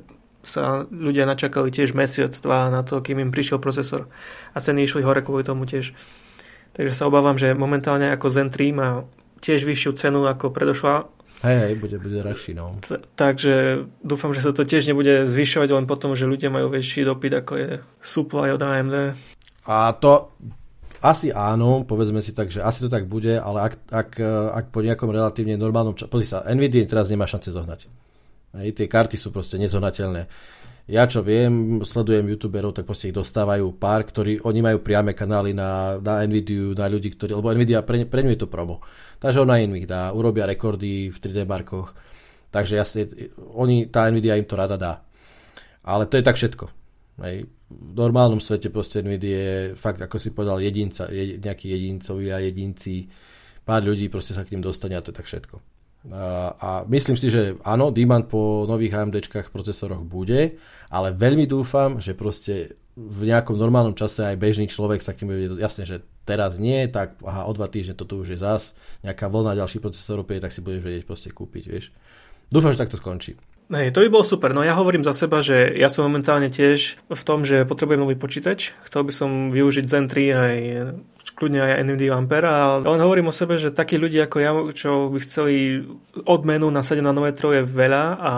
sa 0.48 0.88
ľudia 0.88 1.28
načakali 1.28 1.72
tiež 1.72 1.96
mesiac, 1.96 2.32
dva 2.44 2.72
na 2.72 2.84
to, 2.84 3.00
kým 3.04 3.20
im 3.20 3.32
prišiel 3.32 3.60
procesor 3.60 4.08
a 4.52 4.58
ceny 4.60 4.84
išli 4.84 5.04
hore 5.04 5.20
kvôli 5.20 5.44
tomu 5.48 5.68
tiež. 5.68 5.92
Takže 6.76 6.94
sa 6.96 7.08
obávam, 7.08 7.36
že 7.36 7.56
momentálne 7.56 8.12
ako 8.12 8.28
Zen 8.32 8.52
3 8.52 8.76
má 8.76 9.04
tiež 9.44 9.64
vyššiu 9.64 9.92
cenu 9.96 10.28
ako 10.28 10.52
predošla 10.52 11.08
Hej, 11.46 11.58
hej, 11.58 11.74
bude, 11.78 12.02
bude 12.02 12.18
drahší, 12.26 12.58
no. 12.58 12.82
T- 12.82 12.98
takže 13.14 13.86
dúfam, 14.02 14.34
že 14.34 14.42
sa 14.42 14.50
to 14.50 14.66
tiež 14.66 14.90
nebude 14.90 15.30
zvyšovať 15.30 15.70
len 15.70 15.86
potom, 15.86 16.18
že 16.18 16.26
ľudia 16.26 16.50
majú 16.50 16.74
väčší 16.74 17.06
dopyt, 17.06 17.46
ako 17.46 17.54
je 17.62 17.70
supply 18.02 18.50
od 18.58 18.62
AMD. 18.66 18.96
A 19.70 19.94
to 19.94 20.34
asi 20.98 21.30
áno, 21.30 21.86
povedzme 21.86 22.26
si 22.26 22.34
tak, 22.34 22.50
že 22.50 22.66
asi 22.66 22.82
to 22.82 22.90
tak 22.90 23.06
bude, 23.06 23.38
ale 23.38 23.70
ak, 23.70 23.74
ak, 23.86 24.10
ak 24.50 24.66
po 24.74 24.82
nejakom 24.82 25.14
relatívne 25.14 25.54
normálnom 25.54 25.94
čase, 25.94 26.10
pozri 26.10 26.26
sa, 26.26 26.42
Nvidia 26.42 26.90
teraz 26.90 27.14
nemá 27.14 27.30
šance 27.30 27.54
zohnať. 27.54 27.86
Hej, 28.58 28.74
tie 28.74 28.88
karty 28.90 29.14
sú 29.14 29.30
proste 29.30 29.62
nezohnateľné. 29.62 30.26
Ja 30.88 31.04
čo 31.04 31.20
viem, 31.20 31.84
sledujem 31.84 32.32
youtuberov, 32.32 32.72
tak 32.72 32.88
proste 32.88 33.12
ich 33.12 33.16
dostávajú 33.16 33.76
pár, 33.76 34.08
ktorí, 34.08 34.40
oni 34.40 34.64
majú 34.64 34.80
priame 34.80 35.12
kanály 35.12 35.52
na, 35.52 36.00
na 36.00 36.24
Nvidia, 36.24 36.80
na 36.80 36.88
ľudí, 36.88 37.12
ktorí, 37.12 37.36
lebo 37.36 37.52
Nvidia, 37.52 37.84
pre, 37.84 38.08
pre 38.08 38.24
ňu 38.24 38.32
je 38.32 38.40
to 38.40 38.48
promo. 38.48 38.80
Takže 39.20 39.44
ona 39.44 39.60
im 39.60 39.76
ich 39.76 39.84
dá, 39.84 40.16
urobia 40.16 40.48
rekordy 40.48 41.12
v 41.12 41.18
3D 41.20 41.44
markoch. 41.44 41.92
Takže 42.56 42.80
jasne, 42.80 43.04
oni, 43.52 43.92
tá 43.92 44.08
Nvidia 44.08 44.40
im 44.40 44.48
to 44.48 44.56
rada 44.56 44.80
dá. 44.80 45.04
Ale 45.84 46.08
to 46.08 46.16
je 46.16 46.24
tak 46.24 46.40
všetko. 46.40 46.72
Hej. 47.20 47.52
V 47.68 47.92
normálnom 47.92 48.40
svete 48.40 48.72
proste 48.72 49.04
Nvidia 49.04 49.36
je 49.36 49.56
fakt, 49.76 50.00
ako 50.00 50.16
si 50.16 50.32
povedal, 50.32 50.64
jedinca, 50.64 51.12
jed, 51.12 51.44
nejakí 51.44 51.68
a 52.32 52.40
jedinci, 52.40 53.12
pár 53.68 53.84
ľudí 53.84 54.08
proste 54.08 54.32
sa 54.32 54.48
k 54.48 54.56
tým 54.56 54.64
dostane 54.64 54.96
a 54.96 55.04
to 55.04 55.12
je 55.12 55.20
tak 55.20 55.28
všetko. 55.28 55.67
A, 56.08 56.88
myslím 56.88 57.20
si, 57.20 57.28
že 57.28 57.60
áno, 57.68 57.92
demand 57.92 58.32
po 58.32 58.64
nových 58.70 58.96
AMDčkách 58.96 59.52
procesoroch 59.52 60.06
bude, 60.06 60.56
ale 60.88 61.12
veľmi 61.12 61.44
dúfam, 61.50 62.00
že 62.00 62.16
proste 62.16 62.80
v 62.98 63.30
nejakom 63.30 63.54
normálnom 63.60 63.94
čase 63.94 64.26
aj 64.26 64.42
bežný 64.42 64.66
človek 64.66 65.04
sa 65.04 65.14
k 65.14 65.22
tým 65.22 65.30
bude, 65.30 65.62
jasne, 65.62 65.86
že 65.86 66.02
teraz 66.26 66.58
nie, 66.58 66.90
tak 66.90 67.20
aha, 67.22 67.46
o 67.46 67.54
dva 67.54 67.70
týždne 67.70 67.94
toto 67.94 68.18
už 68.18 68.34
je 68.34 68.40
zás, 68.42 68.74
nejaká 69.06 69.30
voľná 69.30 69.54
ďalší 69.54 69.78
procesor 69.84 70.24
opäť, 70.24 70.50
tak 70.50 70.56
si 70.56 70.66
budeš 70.66 70.82
vedieť 70.82 71.04
proste 71.06 71.30
kúpiť, 71.30 71.64
vieš. 71.70 71.94
Dúfam, 72.50 72.72
že 72.72 72.82
takto 72.82 72.98
skončí. 72.98 73.36
Hej, 73.68 73.92
to 73.92 74.00
by 74.00 74.08
bolo 74.08 74.24
super. 74.24 74.56
No 74.56 74.64
ja 74.64 74.80
hovorím 74.80 75.04
za 75.04 75.12
seba, 75.12 75.44
že 75.44 75.76
ja 75.76 75.92
som 75.92 76.08
momentálne 76.08 76.48
tiež 76.48 77.04
v 77.12 77.24
tom, 77.28 77.44
že 77.44 77.68
potrebujem 77.68 78.00
nový 78.00 78.16
počítač. 78.16 78.72
Chcel 78.88 79.04
by 79.04 79.12
som 79.12 79.30
využiť 79.52 79.86
Zen 79.92 80.08
3 80.08 80.32
aj 80.32 80.56
kľudne 81.38 81.62
aj 81.62 81.86
NVIDIA 81.86 82.18
Ampere, 82.18 82.50
ale 82.50 82.82
len 82.82 82.98
hovorím 83.06 83.30
o 83.30 83.36
sebe, 83.36 83.62
že 83.62 83.70
takí 83.70 84.02
ľudia 84.02 84.26
ako 84.26 84.38
ja, 84.42 84.52
čo 84.74 85.14
by 85.14 85.22
chceli 85.22 85.86
odmenu 86.26 86.66
na 86.74 86.82
7 86.82 86.98
nanometrov 86.98 87.54
je 87.54 87.62
veľa 87.62 88.04
a 88.18 88.32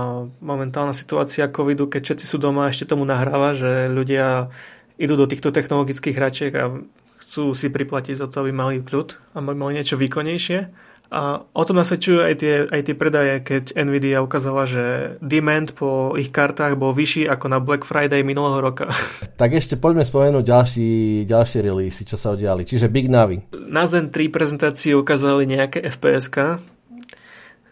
momentálna 0.44 0.92
situácia 0.92 1.48
covidu, 1.48 1.88
keď 1.88 2.12
všetci 2.12 2.26
sú 2.28 2.36
doma, 2.36 2.68
ešte 2.68 2.92
tomu 2.92 3.08
nahráva, 3.08 3.56
že 3.56 3.88
ľudia 3.88 4.52
idú 5.00 5.16
do 5.16 5.32
týchto 5.32 5.56
technologických 5.56 6.16
hračiek 6.20 6.54
a 6.60 6.76
chcú 7.24 7.56
si 7.56 7.72
priplatiť 7.72 8.20
za 8.20 8.28
to, 8.28 8.44
aby 8.44 8.52
mali 8.52 8.84
kľud 8.84 9.16
a 9.32 9.40
mali 9.40 9.80
niečo 9.80 9.96
výkonnejšie. 9.96 10.89
A 11.10 11.42
o 11.42 11.64
tom 11.66 11.82
nasvedčujú 11.82 12.22
aj 12.22 12.34
tie, 12.38 12.56
aj 12.70 12.82
tie 12.86 12.96
predaje, 12.96 13.42
keď 13.42 13.74
Nvidia 13.82 14.22
ukázala, 14.22 14.70
že 14.70 15.18
demand 15.26 15.74
po 15.74 16.14
ich 16.14 16.30
kartách 16.30 16.78
bol 16.78 16.94
vyšší 16.94 17.26
ako 17.26 17.46
na 17.50 17.58
Black 17.58 17.82
Friday 17.82 18.22
minulého 18.22 18.62
roka. 18.62 18.90
Tak 19.40 19.56
ešte 19.56 19.80
poďme 19.80 20.04
spomenúť 20.04 20.44
ďalší, 20.44 20.90
ďalšie 21.24 21.60
releasy, 21.64 22.04
čo 22.04 22.20
sa 22.20 22.36
udiali. 22.36 22.68
Čiže 22.68 22.92
Big 22.92 23.08
Navi. 23.08 23.40
Na 23.72 23.88
Zen 23.88 24.12
3 24.12 24.28
prezentácii 24.28 24.92
ukázali 24.92 25.48
nejaké 25.48 25.80
FPS-ka 25.80 26.60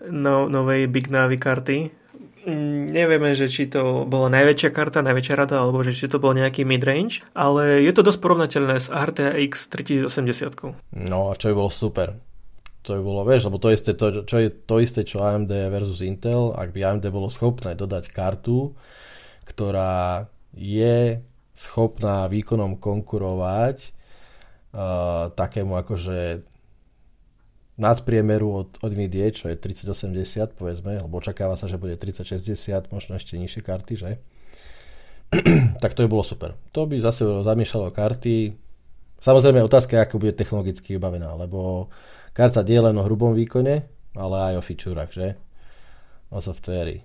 no, 0.08 0.48
novej 0.48 0.88
Big 0.88 1.12
Navi 1.12 1.36
karty 1.36 1.92
Mm, 2.48 2.96
nevieme, 2.96 3.36
že 3.36 3.52
či 3.52 3.68
to 3.68 4.08
bola 4.08 4.32
najväčšia 4.32 4.72
karta, 4.72 5.04
najväčšia 5.04 5.36
rada, 5.36 5.60
alebo 5.60 5.84
že 5.84 5.92
či 5.92 6.08
to 6.08 6.16
bol 6.16 6.32
nejaký 6.32 6.64
midrange, 6.64 7.20
ale 7.36 7.84
je 7.84 7.92
to 7.92 8.08
dosť 8.08 8.24
porovnateľné 8.24 8.80
s 8.80 8.88
RTX 8.88 9.68
3080. 10.08 10.96
No 10.96 11.28
a 11.28 11.36
čo 11.36 11.52
by 11.52 11.54
bolo 11.60 11.68
super, 11.68 12.16
to 12.88 12.96
by 12.96 13.04
bolo, 13.04 13.28
vieš, 13.28 13.52
lebo 13.52 13.60
to, 13.60 13.68
isté, 13.68 13.92
to, 13.92 14.24
čo 14.24 14.40
je 14.40 14.48
to 14.48 14.80
isté, 14.80 15.04
čo 15.04 15.20
AMD 15.20 15.52
versus 15.68 16.00
Intel, 16.00 16.56
ak 16.56 16.72
by 16.72 16.88
AMD 16.88 17.12
bolo 17.12 17.28
schopné 17.28 17.76
dodať 17.76 18.08
kartu, 18.16 18.72
ktorá 19.44 20.32
je 20.56 21.20
schopná 21.60 22.32
výkonom 22.32 22.80
konkurovať 22.80 23.92
uh, 24.72 25.28
takému 25.36 25.76
akože 25.76 26.48
nadpriemeru 27.78 28.48
od, 28.50 28.70
od 28.82 28.90
NVIDIA, 28.90 29.30
čo 29.30 29.52
je 29.52 29.56
3080, 29.60 30.58
povedzme, 30.58 30.98
lebo 31.04 31.22
očakáva 31.22 31.60
sa, 31.60 31.70
že 31.70 31.78
bude 31.78 31.94
3060, 31.94 32.90
možno 32.90 33.20
ešte 33.20 33.38
nižšie 33.38 33.62
karty, 33.62 33.94
že? 33.94 34.12
tak 35.84 35.94
to 35.94 36.08
by 36.08 36.10
bolo 36.10 36.26
super. 36.26 36.58
To 36.74 36.90
by 36.90 36.98
zase 36.98 37.22
zamiešalo 37.22 37.94
karty. 37.94 38.56
Samozrejme 39.22 39.62
otázka 39.62 39.98
je, 39.98 40.04
ako 40.04 40.22
bude 40.22 40.34
technologicky 40.34 40.98
vybavená, 40.98 41.38
lebo 41.38 41.90
karta 42.38 42.62
nie 42.62 42.78
len 42.78 42.94
o 42.94 43.02
hrubom 43.02 43.34
výkone, 43.34 43.90
ale 44.14 44.36
aj 44.54 44.62
o 44.62 44.66
featurech, 44.66 45.10
že? 45.10 45.28
O 46.30 46.38
softvéri. 46.38 47.02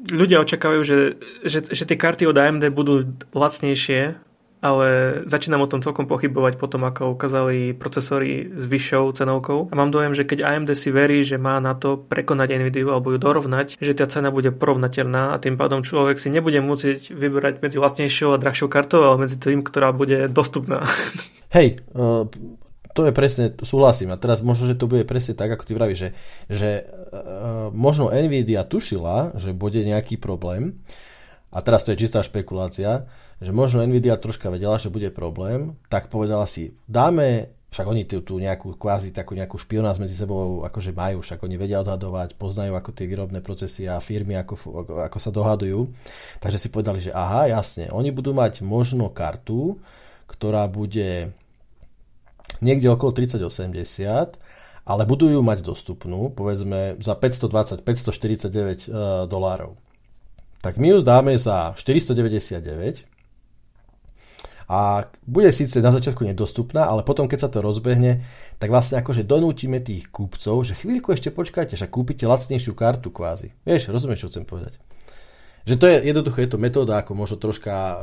Ľudia 0.00 0.40
očakávajú, 0.40 0.80
že, 0.80 0.98
že, 1.44 1.60
že 1.68 1.84
tie 1.84 2.00
karty 2.00 2.24
od 2.24 2.40
AMD 2.40 2.72
budú 2.72 3.12
lacnejšie 3.36 4.16
ale 4.60 5.20
začínam 5.24 5.64
o 5.64 5.70
tom 5.70 5.80
celkom 5.80 6.04
pochybovať 6.04 6.60
potom, 6.60 6.84
ako 6.84 7.16
ukázali 7.16 7.72
procesory 7.72 8.52
s 8.52 8.68
vyššou 8.68 9.16
cenovkou. 9.16 9.72
A 9.72 9.74
mám 9.74 9.88
dojem, 9.88 10.12
že 10.12 10.28
keď 10.28 10.44
AMD 10.44 10.76
si 10.76 10.92
verí, 10.92 11.24
že 11.24 11.40
má 11.40 11.56
na 11.64 11.72
to 11.72 11.96
prekonať 11.96 12.60
Nvidia 12.60 12.84
alebo 12.92 13.12
ju 13.12 13.18
dorovnať, 13.18 13.80
že 13.80 13.96
tá 13.96 14.04
cena 14.04 14.28
bude 14.28 14.52
porovnateľná 14.52 15.32
a 15.32 15.40
tým 15.40 15.56
pádom 15.56 15.80
človek 15.80 16.20
si 16.20 16.28
nebude 16.28 16.60
musieť 16.60 17.08
vyberať 17.08 17.64
medzi 17.64 17.80
vlastnejšou 17.80 18.36
a 18.36 18.40
drahšou 18.40 18.68
kartou, 18.68 19.00
ale 19.08 19.24
medzi 19.24 19.40
tým, 19.40 19.64
ktorá 19.64 19.96
bude 19.96 20.28
dostupná. 20.28 20.84
Hej, 21.56 21.80
uh, 21.96 22.28
to 22.94 23.06
je 23.06 23.12
presne, 23.14 23.54
súhlasím. 23.62 24.10
A 24.10 24.20
teraz 24.20 24.42
možno, 24.42 24.66
že 24.66 24.78
to 24.78 24.90
bude 24.90 25.06
presne 25.06 25.38
tak, 25.38 25.50
ako 25.50 25.64
ty 25.66 25.72
vravíš, 25.74 25.98
že, 25.98 26.10
že 26.50 26.70
uh, 26.84 27.70
možno 27.70 28.10
Nvidia 28.10 28.66
tušila, 28.66 29.38
že 29.38 29.54
bude 29.54 29.82
nejaký 29.82 30.18
problém, 30.18 30.82
a 31.50 31.58
teraz 31.66 31.82
to 31.82 31.90
je 31.90 32.06
čistá 32.06 32.22
špekulácia, 32.22 33.10
že 33.42 33.50
možno 33.50 33.82
Nvidia 33.82 34.14
troška 34.14 34.46
vedela, 34.54 34.78
že 34.78 34.92
bude 34.92 35.10
problém, 35.10 35.74
tak 35.90 36.06
povedala 36.06 36.46
si, 36.46 36.78
dáme, 36.86 37.50
však 37.70 37.86
oni 37.86 38.02
tú, 38.06 38.22
tú 38.22 38.38
nejakú 38.38 38.74
kvázi 38.74 39.14
takú 39.14 39.34
nejakú 39.34 39.58
špionáž 39.58 40.02
medzi 40.02 40.14
sebou 40.14 40.66
akože 40.66 40.90
majú, 40.90 41.22
však 41.22 41.42
oni 41.42 41.54
vedia 41.54 41.82
odhadovať, 41.82 42.34
poznajú 42.34 42.74
ako 42.74 42.90
tie 42.94 43.06
výrobné 43.06 43.42
procesy 43.42 43.86
a 43.86 44.02
firmy 44.02 44.38
ako, 44.38 44.54
ako, 44.58 44.92
ako 45.06 45.18
sa 45.22 45.30
dohadujú. 45.30 45.90
Takže 46.42 46.58
si 46.58 46.68
povedali, 46.70 46.98
že 47.02 47.14
aha, 47.14 47.50
jasne, 47.50 47.86
oni 47.94 48.10
budú 48.10 48.34
mať 48.34 48.62
možno 48.66 49.10
kartu, 49.10 49.78
ktorá 50.26 50.66
bude 50.70 51.34
niekde 52.60 52.92
okolo 52.92 53.12
3080, 53.12 54.38
ale 54.84 55.02
budú 55.04 55.28
ju 55.28 55.40
mať 55.44 55.64
dostupnú, 55.64 56.32
povedzme, 56.32 56.96
za 57.00 57.12
520-549 57.16 58.88
uh, 58.88 59.26
dolárov 59.28 59.76
tak 60.60 60.76
my 60.76 60.88
ju 60.88 60.98
dáme 61.02 61.32
za 61.40 61.72
499 61.76 63.08
a 64.70 65.10
bude 65.26 65.50
síce 65.50 65.82
na 65.82 65.90
začiatku 65.90 66.22
nedostupná, 66.22 66.86
ale 66.86 67.02
potom, 67.02 67.26
keď 67.26 67.38
sa 67.42 67.50
to 67.50 67.58
rozbehne, 67.58 68.22
tak 68.62 68.70
vlastne 68.70 69.02
akože 69.02 69.26
donútime 69.26 69.82
tých 69.82 70.06
kúpcov, 70.14 70.62
že 70.62 70.78
chvíľku 70.78 71.10
ešte 71.10 71.34
počkajte, 71.34 71.74
že 71.74 71.90
kúpite 71.90 72.22
lacnejšiu 72.22 72.76
kartu 72.78 73.10
kvázi. 73.10 73.50
Vieš, 73.66 73.90
rozumieš, 73.90 74.28
čo 74.28 74.30
chcem 74.30 74.46
povedať? 74.46 74.78
Že 75.68 75.74
to 75.76 75.84
je 75.86 75.96
jednoducho, 76.08 76.38
je 76.40 76.50
to 76.50 76.58
metóda, 76.58 77.04
ako 77.04 77.12
možno 77.12 77.36
troška 77.36 77.74
uh, 77.74 78.00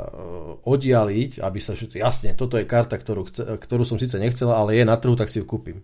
oddialiť, 0.62 1.42
aby 1.42 1.60
sa, 1.60 1.74
že 1.74 1.90
jasne, 1.90 2.38
toto 2.38 2.62
je 2.62 2.70
karta, 2.70 3.02
ktorú, 3.02 3.26
ktorú 3.58 3.84
som 3.84 3.98
síce 3.98 4.22
nechcela, 4.22 4.62
ale 4.62 4.78
je 4.78 4.86
na 4.86 4.94
trhu, 4.94 5.18
tak 5.18 5.34
si 5.34 5.42
ju 5.42 5.46
kúpim. 5.50 5.82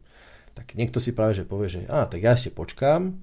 Tak 0.54 0.78
niekto 0.78 1.02
si 1.02 1.18
práve 1.18 1.34
že 1.34 1.50
povie, 1.50 1.74
že 1.74 1.90
á, 1.90 2.06
tak 2.06 2.22
ja 2.22 2.38
ešte 2.38 2.54
počkám, 2.54 3.18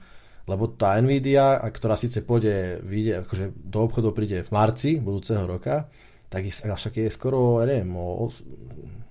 lebo 0.51 0.67
tá 0.67 0.99
Nvidia, 0.99 1.63
ktorá 1.63 1.95
síce 1.95 2.27
pôjde, 2.27 2.83
vyjde, 2.83 3.23
akože 3.23 3.55
do 3.55 3.79
obchodov 3.87 4.19
príde 4.19 4.43
v 4.43 4.51
marci 4.51 4.99
budúceho 4.99 5.47
roka, 5.47 5.87
tak 6.27 6.47
však 6.47 6.95
je 7.07 7.11
skoro, 7.11 7.63
ja 7.63 7.71
neviem, 7.71 7.91
o, 7.95 8.31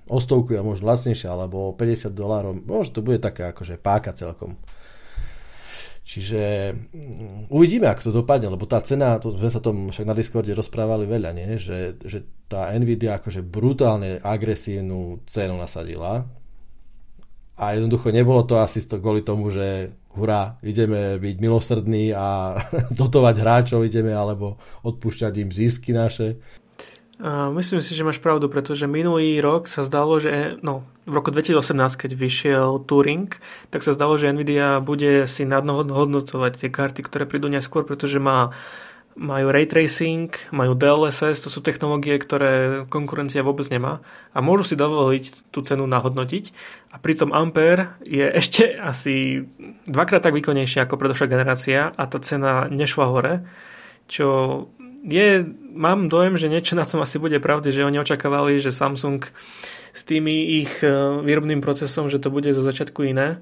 o 0.07 0.17
stovku 0.19 0.55
a 0.59 0.63
možno 0.63 0.91
lacnejšia, 0.91 1.31
alebo 1.31 1.71
o 1.71 1.75
50 1.75 2.11
dolárov, 2.11 2.59
možno 2.67 2.91
to 2.91 3.05
bude 3.05 3.23
taká 3.23 3.55
akože 3.55 3.79
páka 3.79 4.11
celkom. 4.11 4.59
Čiže 6.09 6.73
mm, 6.73 7.53
uvidíme, 7.53 7.85
ako 7.85 8.09
to 8.09 8.11
dopadne, 8.25 8.49
lebo 8.49 8.65
tá 8.65 8.81
cena, 8.81 9.21
to 9.21 9.29
sme 9.29 9.45
sa 9.53 9.61
tom 9.61 9.93
však 9.93 10.09
na 10.09 10.17
Discorde 10.17 10.57
rozprávali 10.57 11.05
veľa, 11.05 11.37
nie? 11.37 11.61
Že, 11.61 12.01
že 12.01 12.25
tá 12.49 12.73
Nvidia 12.73 13.21
akože 13.21 13.45
brutálne 13.45 14.17
agresívnu 14.25 15.21
cenu 15.29 15.53
nasadila 15.53 16.25
a 17.59 17.75
jednoducho 17.75 18.09
nebolo 18.15 18.41
to 18.47 18.57
asi 18.57 18.79
to 18.87 19.03
kvôli 19.03 19.21
tomu, 19.21 19.51
že 19.51 19.91
hurá, 20.15 20.55
ideme 20.63 21.19
byť 21.19 21.35
milosrdní 21.37 22.15
a 22.15 22.55
dotovať 22.99 23.35
hráčov 23.35 23.83
ideme, 23.83 24.15
alebo 24.15 24.55
odpúšťať 24.87 25.33
im 25.43 25.51
zisky 25.51 25.91
naše. 25.91 26.39
Myslím 27.27 27.83
si, 27.83 27.99
že 27.99 28.07
máš 28.07 28.23
pravdu, 28.23 28.47
pretože 28.47 28.87
minulý 28.87 29.43
rok 29.43 29.67
sa 29.67 29.83
zdalo, 29.83 30.23
že 30.23 30.55
no, 30.63 30.87
v 31.03 31.19
roku 31.19 31.35
2018, 31.35 31.99
keď 31.99 32.11
vyšiel 32.15 32.79
Turing, 32.87 33.27
tak 33.67 33.83
sa 33.83 33.91
zdalo, 33.91 34.15
že 34.15 34.31
Nvidia 34.31 34.79
bude 34.79 35.27
si 35.27 35.43
nadhodnocovať 35.43 36.51
tie 36.63 36.69
karty, 36.71 37.03
ktoré 37.03 37.27
prídu 37.27 37.51
neskôr, 37.51 37.83
pretože 37.83 38.23
má 38.23 38.55
majú 39.19 39.51
ray 39.51 39.67
tracing, 39.67 40.31
majú 40.55 40.79
DLSS, 40.79 41.43
to 41.43 41.51
sú 41.51 41.59
technológie, 41.59 42.15
ktoré 42.15 42.87
konkurencia 42.87 43.43
vôbec 43.43 43.67
nemá. 43.67 43.99
A 44.31 44.39
môžu 44.39 44.71
si 44.71 44.75
dovoliť 44.79 45.51
tú 45.51 45.59
cenu 45.59 45.83
nahodnotiť. 45.91 46.55
A 46.95 47.03
pritom 47.03 47.35
Ampere 47.35 47.99
je 48.07 48.23
ešte 48.41 48.79
asi 48.79 49.43
dvakrát 49.83 50.23
tak 50.23 50.39
výkonnejšia 50.39 50.87
ako 50.87 50.95
predošlá 50.95 51.27
generácia 51.27 51.91
a 51.91 52.03
tá 52.07 52.17
cena 52.23 52.71
nešla 52.71 53.05
hore, 53.11 53.33
čo 54.07 54.27
je, 55.03 55.45
mám 55.73 56.11
dojem, 56.11 56.35
že 56.35 56.51
niečo 56.51 56.75
na 56.75 56.83
tom 56.83 56.99
asi 57.03 57.21
bude 57.21 57.39
pravdy, 57.39 57.71
že 57.71 57.85
oni 57.87 57.99
očakávali, 57.99 58.59
že 58.59 58.75
Samsung 58.75 59.23
s 59.93 60.01
tými 60.05 60.63
ich 60.63 60.83
e, 60.83 60.89
výrobným 61.23 61.63
procesom, 61.63 62.11
že 62.11 62.19
to 62.19 62.29
bude 62.29 62.51
zo 62.51 62.61
začiatku 62.61 63.07
iné, 63.07 63.41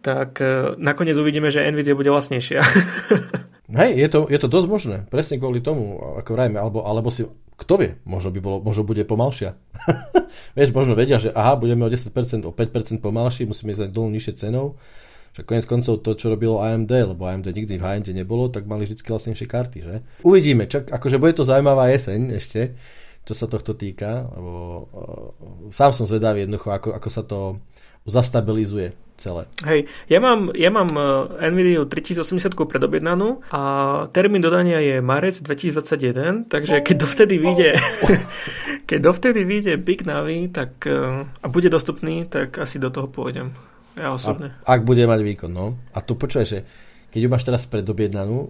tak 0.00 0.40
e, 0.40 0.76
nakoniec 0.76 1.16
uvidíme, 1.16 1.48
že 1.48 1.64
Nvidia 1.64 1.96
bude 1.96 2.12
vlastnejšia. 2.12 2.60
Hej, 3.80 3.92
je 3.96 4.08
to, 4.10 4.18
je 4.26 4.38
to 4.42 4.48
dosť 4.50 4.66
možné. 4.66 4.96
Presne 5.06 5.38
kvôli 5.38 5.62
tomu, 5.62 6.00
ako 6.18 6.34
vrajme, 6.34 6.58
alebo, 6.58 6.82
alebo 6.82 7.06
si, 7.06 7.22
kto 7.54 7.74
vie, 7.78 7.90
možno 8.02 8.34
by 8.34 8.40
bolo, 8.42 8.56
možno 8.66 8.82
bude 8.82 9.06
pomalšia. 9.06 9.54
Vieš, 10.58 10.74
možno 10.74 10.98
vedia, 10.98 11.22
že 11.22 11.30
aha, 11.30 11.54
budeme 11.54 11.86
o 11.86 11.90
10%, 11.92 12.10
o 12.48 12.52
5% 12.52 12.98
pomalší, 12.98 13.46
musíme 13.46 13.76
ísť 13.76 13.94
dolu 13.94 14.10
nižšie 14.10 14.34
cenou. 14.40 14.74
Však 15.30 15.46
konec 15.46 15.66
koncov 15.66 16.02
to, 16.02 16.10
čo 16.18 16.26
robilo 16.26 16.58
AMD, 16.58 17.14
lebo 17.14 17.22
AMD 17.22 17.54
nikdy 17.54 17.78
v 17.78 17.84
high 17.86 18.02
nebolo, 18.10 18.50
tak 18.50 18.66
mali 18.66 18.82
vždy 18.82 18.98
vlastnejšie 18.98 19.46
karty, 19.46 19.78
že? 19.78 19.96
Uvidíme, 20.26 20.66
čak, 20.66 20.90
akože 20.90 21.22
bude 21.22 21.38
to 21.38 21.46
zaujímavá 21.46 21.86
jeseň 21.94 22.34
ešte, 22.34 22.74
čo 23.22 23.34
sa 23.38 23.46
tohto 23.46 23.78
týka, 23.78 24.26
lebo 24.26 24.52
uh, 24.90 25.70
sám 25.70 25.94
som 25.94 26.10
zvedavý 26.10 26.42
jednoducho, 26.42 26.74
ako, 26.74 26.88
ako 26.98 27.08
sa 27.08 27.22
to 27.22 27.62
zastabilizuje 28.10 28.96
celé. 29.20 29.44
Hej, 29.68 29.84
ja 30.08 30.18
mám, 30.18 30.48
ja 30.56 30.72
mám 30.72 30.88
e, 30.96 31.04
NVIDIA 31.52 31.84
3080 31.84 32.56
predobjednanú 32.56 33.44
a 33.52 33.62
termín 34.16 34.40
dodania 34.40 34.80
je 34.80 35.04
marec 35.04 35.36
2021, 35.44 36.48
takže 36.48 36.80
keď 36.80 36.96
dovtedy 37.04 37.36
vyjde 37.36 37.76
keď 38.88 38.98
dovtedy 39.04 39.44
vyjde 39.44 39.76
Big 39.76 40.08
Navi 40.08 40.48
tak, 40.48 40.88
e, 40.88 41.28
a 41.28 41.46
bude 41.52 41.68
dostupný, 41.68 42.24
tak 42.24 42.56
asi 42.56 42.80
do 42.80 42.88
toho 42.88 43.12
pôjdem. 43.12 43.52
Ja 44.00 44.16
osobne. 44.16 44.56
A, 44.64 44.80
ak 44.80 44.88
bude 44.88 45.04
mať 45.04 45.20
výkon, 45.20 45.52
no. 45.52 45.76
A 45.92 46.00
to 46.00 46.16
počúvaj, 46.16 46.48
že 46.48 46.58
keď 47.10 47.20
ju 47.26 47.28
máš 47.28 47.44
teraz 47.44 47.62
predobjednanú 47.66 48.48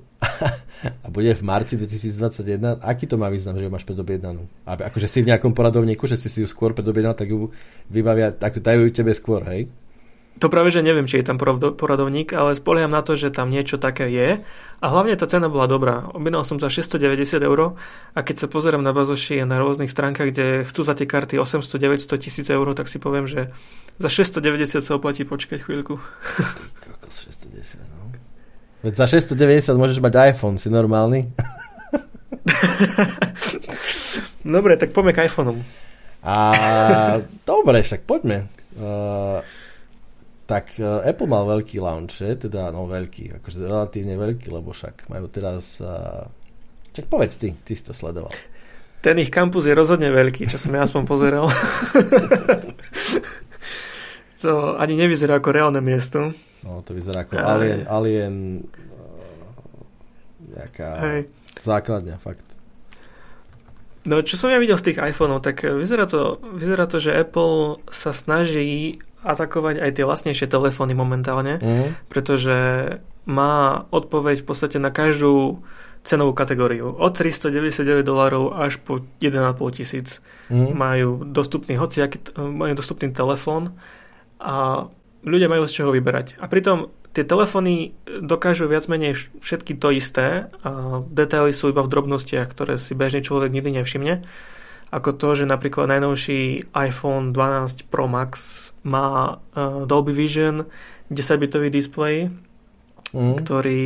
a 1.04 1.06
bude 1.08 1.32
v 1.32 1.42
marci 1.42 1.74
2021, 1.80 2.78
aký 2.84 3.08
to 3.08 3.16
má 3.18 3.26
význam, 3.32 3.58
že 3.58 3.66
ju 3.66 3.72
máš 3.72 3.88
predobjednanú? 3.88 4.46
A 4.68 4.78
akože 4.78 5.08
si 5.10 5.24
v 5.24 5.32
nejakom 5.32 5.56
poradovníku, 5.56 6.06
že 6.06 6.20
si 6.20 6.30
si 6.30 6.44
ju 6.44 6.46
skôr 6.46 6.76
predobjednal, 6.76 7.16
tak 7.16 7.32
ju 7.32 7.50
vybavia, 7.90 8.30
tak 8.30 8.62
dajú 8.62 8.86
ju 8.86 8.90
tebe 8.94 9.10
skôr, 9.16 9.42
hej? 9.48 9.66
To 10.40 10.48
práve, 10.48 10.72
že 10.72 10.80
neviem, 10.80 11.04
či 11.04 11.20
je 11.20 11.28
tam 11.28 11.36
poradovník, 11.76 12.32
ale 12.32 12.56
spolieham 12.56 12.96
na 12.96 13.04
to, 13.04 13.12
že 13.12 13.28
tam 13.28 13.52
niečo 13.52 13.76
také 13.76 14.08
je. 14.08 14.40
A 14.80 14.86
hlavne 14.88 15.12
tá 15.12 15.28
cena 15.28 15.52
bola 15.52 15.68
dobrá. 15.68 16.08
Objednal 16.16 16.48
som 16.48 16.56
za 16.56 16.72
690 16.72 17.44
eur 17.44 17.76
a 18.16 18.18
keď 18.24 18.36
sa 18.40 18.46
pozerám 18.48 18.80
na 18.80 18.96
bazoši 18.96 19.44
na 19.44 19.60
rôznych 19.60 19.92
stránkach, 19.92 20.32
kde 20.32 20.64
chcú 20.64 20.80
za 20.80 20.96
tie 20.96 21.04
karty 21.04 21.36
800, 21.36 21.76
900 21.76 22.16
tisíc 22.16 22.48
eur, 22.48 22.64
tak 22.72 22.88
si 22.88 22.96
poviem, 22.96 23.28
že 23.28 23.52
za 24.00 24.08
690 24.08 24.80
sa 24.80 24.96
oplatí 24.96 25.28
počkať 25.28 25.60
chvíľku. 25.60 26.00
Kokos 26.80 27.28
690, 27.28 27.84
no. 27.92 28.16
Veď 28.80 28.96
za 28.96 29.06
690 29.12 29.76
môžeš 29.76 30.00
mať 30.00 30.32
iPhone, 30.32 30.56
si 30.56 30.72
normálny? 30.72 31.28
Dobre, 34.40 34.80
tak 34.80 34.96
poďme 34.96 35.12
k 35.12 35.28
iPhoneom. 35.28 35.60
A 36.24 36.36
dobre, 37.44 37.80
však 37.84 38.04
poďme. 38.04 38.48
Uh, 38.76 39.40
tak 40.50 40.74
uh, 40.82 41.06
Apple 41.06 41.30
mal 41.30 41.46
veľký 41.46 41.78
launch, 41.78 42.18
teda 42.18 42.74
no 42.74 42.90
veľký, 42.90 43.38
akože 43.38 43.70
relatívne 43.70 44.18
veľký, 44.18 44.50
lebo 44.50 44.74
však 44.74 45.06
majú 45.06 45.30
teraz... 45.30 45.78
Uh, 45.78 46.26
čak 46.90 47.06
povedz 47.06 47.38
ty, 47.38 47.54
ty 47.62 47.78
si 47.78 47.86
to 47.86 47.94
sledoval. 47.94 48.34
Ten 48.98 49.22
ich 49.22 49.30
kampus 49.30 49.70
je 49.70 49.78
rozhodne 49.78 50.10
veľký, 50.10 50.50
čo 50.50 50.58
som 50.58 50.74
ja 50.74 50.82
aspoň 50.82 51.06
pozeral. 51.06 51.46
to 54.42 54.74
ani 54.74 54.98
nevyzerá 54.98 55.38
ako 55.38 55.54
reálne 55.54 55.78
miesto. 55.78 56.34
No, 56.66 56.82
to 56.82 56.98
vyzerá 56.98 57.22
ako 57.22 57.38
alien, 57.38 57.86
alien 57.86 58.66
nejaká 60.50 60.88
Hej. 60.98 61.20
základňa, 61.62 62.18
fakt. 62.18 62.44
No, 64.02 64.18
čo 64.26 64.34
som 64.34 64.50
ja 64.50 64.58
videl 64.58 64.80
z 64.80 64.92
tých 64.92 64.98
iPhoneov, 64.98 65.46
tak 65.46 65.62
vyzerá 65.62 66.10
to, 66.10 66.42
vyzerá 66.58 66.90
to, 66.90 66.98
že 66.98 67.14
Apple 67.14 67.84
sa 67.92 68.10
snaží 68.10 68.98
atakovať 69.20 69.80
aj 69.84 69.90
tie 69.96 70.04
vlastnejšie 70.04 70.46
telefóny 70.48 70.96
momentálne, 70.96 71.60
uh-huh. 71.60 71.92
pretože 72.08 72.56
má 73.28 73.84
odpoveď 73.92 74.42
v 74.42 74.46
podstate 74.48 74.76
na 74.80 74.88
každú 74.88 75.60
cenovú 76.00 76.32
kategóriu. 76.32 76.88
Od 76.88 77.12
399 77.12 78.00
dolárov 78.00 78.56
až 78.56 78.80
po 78.80 79.04
1,5 79.20 79.76
tisíc 79.76 80.24
uh-huh. 80.48 80.72
majú 80.72 81.24
dostupný 81.28 81.76
hociaký, 81.76 82.32
majú 82.40 82.72
dostupný 82.72 83.12
telefón 83.12 83.76
a 84.40 84.88
ľudia 85.20 85.52
majú 85.52 85.68
z 85.68 85.76
čoho 85.76 85.92
vyberať. 85.92 86.40
A 86.40 86.48
pritom 86.48 86.88
tie 87.12 87.26
telefóny 87.26 87.92
dokážu 88.06 88.70
viac 88.70 88.86
menej 88.86 89.18
všetky 89.42 89.76
to 89.76 89.92
isté 89.92 90.48
a 90.64 91.02
detaily 91.04 91.52
sú 91.52 91.74
iba 91.74 91.82
v 91.82 91.92
drobnostiach, 91.92 92.48
ktoré 92.48 92.78
si 92.78 92.96
bežný 92.96 93.20
človek 93.20 93.50
nikdy 93.50 93.82
nevšimne. 93.82 94.22
Ako 94.90 95.14
to, 95.14 95.28
že 95.42 95.44
napríklad 95.46 95.86
najnovší 95.86 96.70
iPhone 96.74 97.30
12 97.30 97.86
Pro 97.86 98.10
Max 98.10 98.30
má 98.82 99.38
uh, 99.38 99.86
Dolby 99.86 100.10
Vision 100.10 100.66
10-bitový 101.14 101.70
displej, 101.70 102.34
mm. 103.14 103.38
ktorý, 103.42 103.84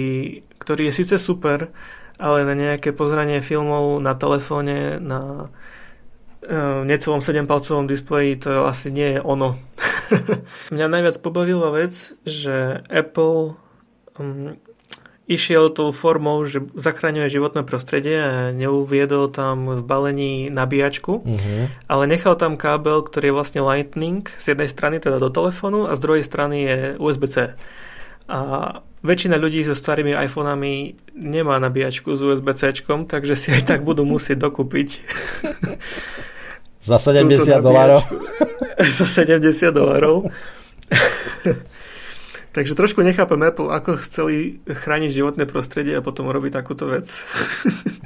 ktorý 0.56 0.88
je 0.88 0.96
síce 0.96 1.16
super, 1.20 1.68
ale 2.16 2.48
na 2.48 2.56
nejaké 2.56 2.96
pozranie 2.96 3.44
filmov 3.44 4.00
na 4.00 4.16
telefóne, 4.16 4.96
na 4.96 5.52
uh, 6.44 6.80
necelom 6.88 7.20
7-palcovom 7.20 7.84
displeji 7.84 8.40
to 8.40 8.64
asi 8.64 8.88
nie 8.88 9.18
je 9.18 9.20
ono. 9.20 9.60
Mňa 10.74 10.86
najviac 10.88 11.16
pobavila 11.20 11.68
vec, 11.68 12.16
že 12.24 12.80
Apple 12.88 13.60
um, 14.16 14.56
išiel 15.24 15.72
tou 15.72 15.88
formou, 15.88 16.44
že 16.44 16.60
zachraňuje 16.76 17.32
životné 17.32 17.64
prostredie 17.64 18.18
a 18.20 18.32
neuviedol 18.52 19.32
tam 19.32 19.80
v 19.80 19.82
balení 19.82 20.52
nabíjačku, 20.52 21.24
uh-huh. 21.24 21.64
ale 21.88 22.02
nechal 22.04 22.37
tam 22.37 22.60
kábel, 22.60 23.00
ktorý 23.00 23.32
je 23.32 23.37
vlastne 23.37 23.60
Lightning 23.64 24.28
z 24.37 24.52
jednej 24.52 24.68
strany 24.68 25.00
teda 25.00 25.16
do 25.16 25.32
telefónu 25.32 25.88
a 25.88 25.96
z 25.96 26.00
druhej 26.04 26.24
strany 26.24 26.56
je 26.68 26.78
USB-C. 27.00 27.56
A 28.24 28.38
väčšina 29.04 29.37
ľudí 29.37 29.60
so 29.64 29.76
starými 29.76 30.16
iPhonami 30.16 30.96
nemá 31.16 31.56
nabíjačku 31.60 32.12
s 32.12 32.20
USB-C, 32.20 32.84
takže 33.08 33.34
si 33.37 33.48
aj 33.52 33.68
tak 33.68 33.80
budú 33.84 34.04
musieť 34.04 34.48
dokúpiť 34.48 34.88
za 36.88 37.00
70 37.00 37.64
dolárov. 37.64 38.04
za 39.00 39.06
70 39.08 39.72
dolárov. 39.72 40.28
Takže 42.54 42.78
trošku 42.78 43.02
nechápem 43.02 43.42
Apple, 43.42 43.66
ako 43.66 43.98
chceli 43.98 44.62
chrániť 44.62 45.10
životné 45.10 45.42
prostredie 45.50 45.98
a 45.98 46.06
potom 46.06 46.30
robiť 46.30 46.54
takúto 46.54 46.86
vec. 46.86 47.26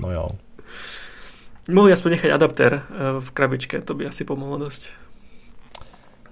No 0.01 0.09
jo. 0.09 0.25
Mohli 1.69 1.93
aspoň 1.93 2.17
nechať 2.17 2.31
adaptér 2.33 2.73
eh, 2.81 2.83
v 3.21 3.29
krabičke, 3.37 3.77
to 3.85 3.93
by 3.93 4.09
asi 4.09 4.25
pomohlo 4.25 4.57
dosť. 4.57 4.97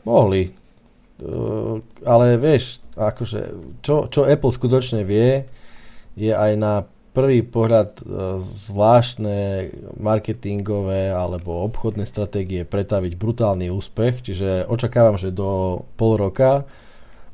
Mohli. 0.09 0.55
Uh, 1.17 1.81
ale 2.05 2.37
vieš, 2.37 2.85
akože, 2.93 3.41
čo, 3.81 4.07
čo 4.13 4.29
Apple 4.29 4.53
skutočne 4.53 5.01
vie, 5.03 5.49
je 6.13 6.29
aj 6.29 6.53
na 6.61 6.85
prvý 7.17 7.41
pohľad 7.41 8.05
uh, 8.05 8.37
zvláštne 8.45 9.73
marketingové 9.97 11.09
alebo 11.09 11.65
obchodné 11.65 12.05
stratégie 12.05 12.69
pretaviť 12.69 13.17
brutálny 13.17 13.73
úspech, 13.73 14.29
čiže 14.29 14.69
očakávam, 14.69 15.17
že 15.17 15.33
do 15.33 15.83
pol 15.97 16.21
roka 16.21 16.69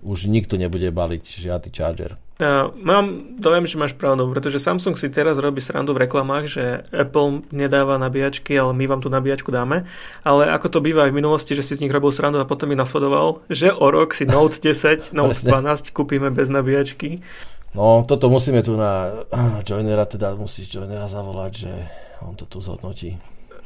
už 0.02 0.26
nikto 0.26 0.58
nebude 0.58 0.90
baliť 0.90 1.24
žiadny 1.24 1.70
charger. 1.70 2.18
Ja, 2.42 2.74
mám 2.74 3.38
dojem, 3.38 3.70
že 3.70 3.78
máš 3.78 3.94
pravdu, 3.94 4.26
pretože 4.26 4.58
Samsung 4.58 4.98
si 4.98 5.06
teraz 5.06 5.38
robí 5.38 5.62
srandu 5.62 5.94
v 5.94 6.10
reklamách, 6.10 6.44
že 6.50 6.64
Apple 6.90 7.46
nedáva 7.54 8.02
nabíjačky, 8.02 8.58
ale 8.58 8.74
my 8.74 8.90
vám 8.90 8.98
tú 8.98 9.06
nabíjačku 9.06 9.54
dáme. 9.54 9.86
Ale 10.26 10.50
ako 10.50 10.66
to 10.66 10.78
býva 10.82 11.06
aj 11.06 11.14
v 11.14 11.18
minulosti, 11.22 11.54
že 11.54 11.62
si 11.62 11.78
z 11.78 11.86
nich 11.86 11.94
robil 11.94 12.10
srandu 12.10 12.42
a 12.42 12.48
potom 12.48 12.66
ich 12.74 12.82
nasledoval, 12.82 13.46
že 13.46 13.70
o 13.70 13.86
rok 13.94 14.10
si 14.10 14.26
Note 14.26 14.58
10, 14.64 15.14
Note 15.14 15.38
12 15.38 15.94
kúpime 15.94 16.34
bez 16.34 16.50
nabíjačky. 16.50 17.22
No, 17.78 18.02
toto 18.02 18.26
musíme 18.26 18.66
tu 18.66 18.74
na 18.74 19.22
Joinera, 19.66 20.02
teda 20.02 20.34
musíš 20.34 20.66
Joinera 20.66 21.06
zavolať, 21.06 21.52
že 21.54 21.72
on 22.26 22.34
to 22.34 22.50
tu 22.50 22.58
zhodnotí. 22.58 23.22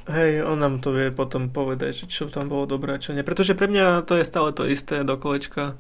Hej, 0.06 0.46
on 0.46 0.60
nám 0.60 0.78
to 0.84 0.94
vie 0.94 1.10
potom 1.10 1.50
povedať, 1.50 2.06
čo 2.06 2.30
tam 2.30 2.46
bolo 2.46 2.68
dobré, 2.68 3.00
čo 3.02 3.10
nie. 3.10 3.26
Pretože 3.26 3.58
pre 3.58 3.66
mňa 3.66 4.06
to 4.06 4.20
je 4.20 4.28
stále 4.28 4.54
to 4.54 4.62
isté 4.68 5.02
do 5.02 5.18
kolečka 5.18 5.74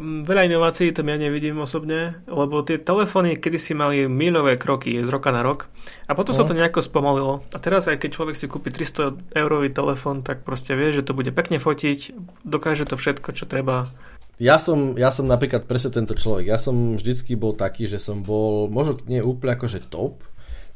veľa 0.00 0.48
inovácií 0.48 0.96
tam 0.96 1.12
ja 1.12 1.20
nevidím 1.20 1.60
osobne, 1.60 2.24
lebo 2.24 2.64
tie 2.64 2.80
telefóny 2.80 3.36
kedysi 3.36 3.76
mali 3.76 4.08
milové 4.08 4.56
kroky 4.56 4.96
z 4.96 5.08
roka 5.12 5.28
na 5.28 5.44
rok 5.44 5.68
a 6.08 6.16
potom 6.16 6.32
no. 6.32 6.38
sa 6.40 6.48
to 6.48 6.56
nejako 6.56 6.80
spomalilo. 6.80 7.44
A 7.52 7.60
teraz 7.60 7.88
aj 7.92 8.00
keď 8.00 8.10
človek 8.16 8.36
si 8.36 8.48
kúpi 8.48 8.72
300 8.72 9.36
eurový 9.36 9.68
telefón, 9.68 10.24
tak 10.24 10.48
proste 10.48 10.72
vie, 10.72 10.96
že 10.96 11.04
to 11.04 11.12
bude 11.12 11.28
pekne 11.36 11.60
fotiť, 11.60 12.16
dokáže 12.44 12.88
to 12.88 12.96
všetko, 12.96 13.36
čo 13.36 13.44
treba. 13.44 13.92
Ja 14.40 14.56
som, 14.56 14.96
ja 14.96 15.12
som 15.12 15.28
napríklad 15.28 15.68
presne 15.68 15.92
tento 15.92 16.16
človek. 16.16 16.48
Ja 16.48 16.56
som 16.56 16.96
vždycky 16.96 17.36
bol 17.36 17.52
taký, 17.52 17.84
že 17.84 18.00
som 18.00 18.24
bol, 18.24 18.72
možno 18.72 18.96
nie 19.04 19.20
úplne 19.20 19.60
akože 19.60 19.92
top 19.92 20.24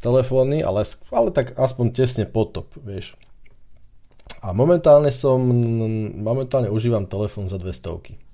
telefóny, 0.04 0.60
ale, 0.60 0.84
ale 1.08 1.28
tak 1.32 1.56
aspoň 1.56 1.86
tesne 1.96 2.24
pod 2.28 2.52
top, 2.52 2.68
vieš. 2.84 3.16
A 4.44 4.52
momentálne 4.52 5.08
som, 5.08 5.40
momentálne 6.20 6.68
užívam 6.68 7.08
telefón 7.08 7.48
za 7.48 7.56
200 7.56 8.25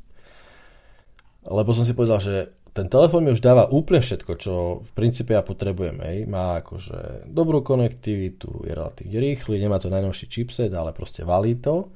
lebo 1.47 1.71
som 1.75 1.83
si 1.83 1.95
povedal, 1.95 2.23
že 2.23 2.35
ten 2.73 2.89
telefón 2.89 3.29
mi 3.29 3.37
už 3.37 3.45
dáva 3.45 3.69
úplne 3.69 4.01
všetko, 4.01 4.33
čo 4.41 4.53
v 4.81 4.91
princípe 4.97 5.37
ja 5.37 5.45
potrebujem. 5.45 6.01
Hej. 6.01 6.19
Má 6.25 6.65
akože 6.65 7.29
dobrú 7.29 7.61
konektivitu, 7.61 8.65
je 8.65 8.73
relatívne 8.73 9.21
rýchly, 9.21 9.61
nemá 9.61 9.77
to 9.77 9.93
najnovší 9.93 10.25
chipset, 10.33 10.73
ale 10.73 10.97
proste 10.97 11.21
valí 11.21 11.61
to. 11.61 11.93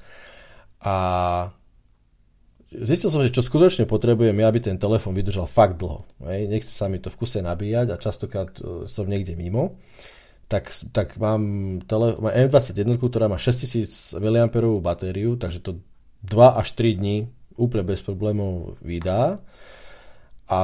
A 0.85 0.97
zistil 2.69 3.09
som, 3.09 3.25
že 3.25 3.33
čo 3.33 3.41
skutočne 3.41 3.89
potrebujem, 3.89 4.37
aby 4.45 4.61
ten 4.61 4.77
telefón 4.77 5.17
vydržal 5.17 5.49
fakt 5.49 5.81
dlho. 5.81 6.05
Hej. 6.29 6.53
Nechce 6.53 6.73
sa 6.77 6.93
mi 6.93 7.01
to 7.01 7.09
v 7.09 7.19
kuse 7.25 7.41
nabíjať 7.41 7.97
a 7.97 8.03
častokrát 8.03 8.53
e, 8.61 8.85
som 8.85 9.09
niekde 9.09 9.33
mimo. 9.33 9.81
Tak, 10.53 10.71
tak 10.93 11.17
mám, 11.17 11.43
tele, 11.89 12.21
mám 12.21 12.37
M21, 12.37 13.01
ktorá 13.01 13.33
má 13.33 13.41
6000 13.41 14.21
mAh 14.21 14.53
batériu, 14.85 15.41
takže 15.41 15.65
to 15.65 15.81
2 16.29 16.61
až 16.61 16.69
3 16.77 17.01
dní 17.01 17.17
úplne 17.57 17.85
bez 17.85 18.05
problémov 18.05 18.77
vydá 18.85 19.41
a 20.47 20.59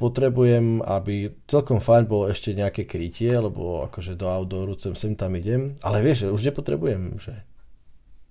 potrebujem, 0.00 0.80
aby 0.80 1.28
celkom 1.44 1.82
fajn 1.84 2.04
bolo 2.08 2.24
ešte 2.32 2.56
nejaké 2.56 2.88
krytie, 2.88 3.36
lebo 3.36 3.84
akože 3.84 4.16
do 4.16 4.32
outdooru 4.32 4.80
sem, 4.80 4.96
sem 4.96 5.12
tam 5.12 5.36
idem, 5.36 5.76
ale 5.84 6.00
vieš, 6.00 6.24
že 6.24 6.32
už 6.32 6.40
nepotrebujem, 6.48 7.20
že 7.20 7.44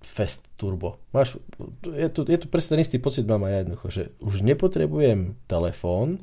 fest 0.02 0.42
turbo. 0.58 0.98
Máš, 1.14 1.38
je, 1.86 2.08
tu, 2.10 2.26
je 2.26 2.38
tu 2.40 2.46
presne 2.48 2.80
istý 2.80 2.98
pocit 2.98 3.22
mám 3.28 3.46
aj 3.46 3.62
jednoducho, 3.62 3.86
že 3.92 4.02
už 4.18 4.42
nepotrebujem 4.42 5.38
telefón, 5.46 6.18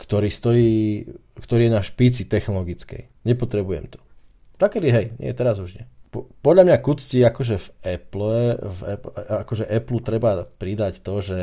ktorý 0.00 0.32
stojí, 0.32 1.06
ktorý 1.38 1.68
je 1.68 1.76
na 1.76 1.84
špici 1.84 2.24
technologickej. 2.24 3.06
Nepotrebujem 3.28 3.86
to. 3.92 4.00
Takedy 4.56 4.88
hej, 4.90 5.06
nie, 5.20 5.30
teraz 5.36 5.60
už 5.60 5.76
nie 5.76 5.86
podľa 6.18 6.66
mňa 6.66 6.76
kucti 6.82 7.22
akože 7.22 7.56
v 7.56 7.68
Apple, 7.86 8.58
v 8.58 8.80
Apple, 8.98 9.12
akože 9.46 9.64
Apple 9.70 10.00
treba 10.02 10.42
pridať 10.42 11.06
to, 11.06 11.22
že 11.22 11.40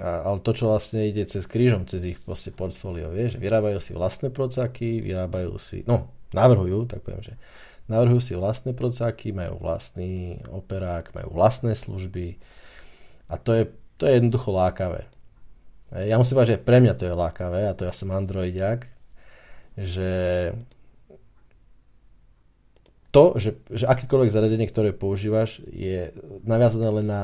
ale 0.00 0.40
to, 0.40 0.56
čo 0.56 0.72
vlastne 0.72 1.04
ide 1.04 1.22
cez 1.28 1.44
krížom, 1.44 1.84
cez 1.84 2.02
ich 2.08 2.16
proste 2.16 2.48
portfólio, 2.48 3.12
vieš, 3.12 3.36
vyrábajú 3.36 3.76
si 3.76 3.92
vlastné 3.92 4.32
procáky, 4.32 5.04
vyrábajú 5.04 5.60
si, 5.60 5.84
no, 5.84 6.08
navrhujú, 6.32 6.88
tak 6.88 7.04
poviem, 7.04 7.20
že 7.20 7.34
navrhujú 7.92 8.20
si 8.24 8.32
vlastné 8.32 8.72
procáky, 8.72 9.36
majú 9.36 9.60
vlastný 9.60 10.40
operák, 10.48 11.12
majú 11.12 11.36
vlastné 11.36 11.76
služby 11.76 12.40
a 13.28 13.36
to 13.36 13.52
je, 13.52 13.64
to 14.00 14.08
je 14.08 14.16
jednoducho 14.16 14.48
lákavé. 14.48 15.04
Ja 15.92 16.16
musím 16.16 16.40
povedať, 16.40 16.56
že 16.56 16.64
pre 16.64 16.80
mňa 16.80 16.94
to 16.96 17.04
je 17.04 17.12
lákavé 17.12 17.68
a 17.68 17.76
to 17.76 17.84
ja 17.84 17.92
som 17.92 18.08
androidiak, 18.16 18.88
že 19.76 20.10
to, 23.12 23.36
že, 23.36 23.60
že 23.68 23.84
akékoľvek 23.84 24.32
zariadenie, 24.32 24.66
ktoré 24.72 24.96
používaš, 24.96 25.60
je 25.68 26.08
naviazané 26.48 26.88
len 26.88 27.06
na, 27.06 27.22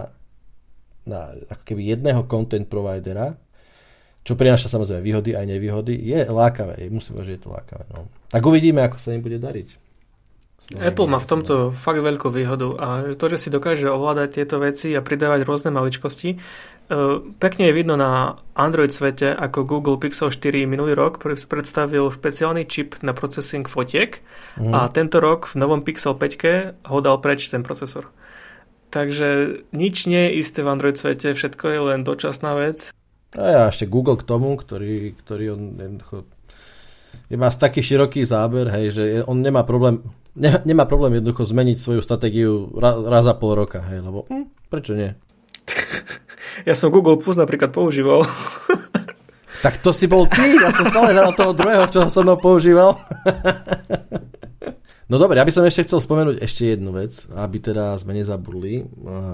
na 1.08 1.32
ako 1.48 1.62
keby 1.64 1.96
jedného 1.96 2.28
content 2.28 2.68
providera, 2.68 3.40
čo 4.20 4.36
prináša 4.36 4.68
samozrejme 4.68 5.00
výhody 5.00 5.32
aj 5.32 5.48
nevýhody, 5.48 5.96
je 5.96 6.28
lákavé. 6.28 6.92
Musím 6.92 7.16
povedať, 7.16 7.28
že 7.32 7.36
je 7.40 7.42
to 7.48 7.50
lákavé. 7.56 7.84
No. 7.96 8.12
Tak 8.28 8.44
uvidíme, 8.44 8.84
ako 8.84 9.00
sa 9.00 9.16
im 9.16 9.24
bude 9.24 9.40
dariť. 9.40 9.87
Apple 10.76 11.08
má 11.08 11.16
v 11.16 11.30
tomto 11.32 11.54
fakt 11.72 12.04
veľkú 12.04 12.28
výhodu 12.28 12.76
a 12.76 12.86
to, 13.16 13.26
že 13.32 13.40
si 13.40 13.48
dokáže 13.48 13.88
ovládať 13.88 14.42
tieto 14.42 14.60
veci 14.60 14.92
a 14.92 15.00
pridávať 15.00 15.48
rôzne 15.48 15.72
maličkosti, 15.72 16.36
E, 16.88 17.20
pekne 17.36 17.68
je 17.68 17.76
vidno 17.76 18.00
na 18.00 18.40
Android 18.56 18.88
svete, 18.88 19.28
ako 19.36 19.68
Google 19.68 20.00
Pixel 20.00 20.32
4 20.32 20.64
minulý 20.64 20.96
rok 20.96 21.20
predstavil 21.20 22.08
špeciálny 22.08 22.64
čip 22.64 22.96
na 23.04 23.12
procesing 23.12 23.68
fotiek 23.68 24.24
mm. 24.56 24.72
a 24.72 24.88
tento 24.88 25.20
rok 25.20 25.52
v 25.52 25.60
novom 25.60 25.84
Pixel 25.84 26.16
5 26.16 26.88
ho 26.88 26.98
dal 27.04 27.20
preč 27.20 27.52
ten 27.52 27.60
procesor. 27.60 28.08
Takže 28.88 29.60
nič 29.76 30.08
nie 30.08 30.32
je 30.32 30.40
isté 30.40 30.64
v 30.64 30.72
Android 30.72 30.96
svete, 30.96 31.36
všetko 31.36 31.64
je 31.68 31.80
len 31.92 32.00
dočasná 32.08 32.56
vec. 32.56 32.88
A 33.36 33.44
ja 33.44 33.62
ešte 33.68 33.84
Google 33.84 34.16
k 34.16 34.24
tomu, 34.24 34.56
ktorý, 34.56 35.12
ktorý 35.12 35.60
on 35.60 35.62
jednoducho 35.76 36.24
je 37.28 37.36
má 37.36 37.52
taký 37.52 37.84
široký 37.84 38.24
záber, 38.24 38.72
hej, 38.72 38.86
že 38.96 39.04
on 39.28 39.44
nemá 39.44 39.60
problém, 39.60 40.00
ne, 40.36 40.60
nemá 40.66 40.84
problém 40.84 41.20
jednoducho 41.20 41.46
zmeniť 41.46 41.76
svoju 41.78 42.00
stratégiu 42.02 42.68
raz, 42.76 43.00
raz 43.06 43.22
za 43.24 43.34
pol 43.38 43.54
roka, 43.56 43.80
hej, 43.88 44.02
lebo 44.02 44.28
hm, 44.28 44.46
prečo 44.68 44.92
nie? 44.96 45.14
Ja 46.66 46.74
som 46.74 46.90
Google 46.90 47.22
Plus 47.22 47.38
napríklad 47.38 47.70
používal. 47.70 48.26
Tak 49.58 49.82
to 49.82 49.90
si 49.90 50.06
bol 50.06 50.22
ty, 50.30 50.54
ja 50.54 50.70
som 50.70 50.86
stále 50.86 51.10
hľadal 51.10 51.34
toho 51.34 51.50
druhého, 51.50 51.90
čo 51.90 52.06
som 52.14 52.22
mnou 52.22 52.38
používal. 52.38 52.94
No 55.08 55.16
dobre, 55.16 55.40
ja 55.40 55.48
by 55.48 55.48
som 55.48 55.64
ešte 55.64 55.88
chcel 55.88 56.04
spomenúť 56.04 56.44
ešte 56.44 56.68
jednu 56.68 56.92
vec, 56.92 57.24
aby 57.32 57.56
teda 57.64 57.96
sme 57.96 58.12
nezabudli. 58.12 58.84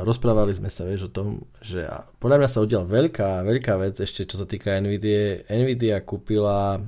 Rozprávali 0.06 0.54
sme 0.54 0.70
sa, 0.70 0.86
vieš, 0.86 1.10
o 1.10 1.14
tom, 1.14 1.50
že 1.58 1.82
podľa 2.22 2.38
mňa 2.38 2.48
sa 2.48 2.62
udiala 2.62 2.86
veľká, 2.86 3.42
veľká 3.42 3.74
vec 3.82 3.98
ešte, 3.98 4.22
čo 4.22 4.38
sa 4.38 4.46
týka 4.46 4.78
NVIDIA. 4.78 5.50
NVIDIA 5.50 5.98
kúpila 6.06 6.78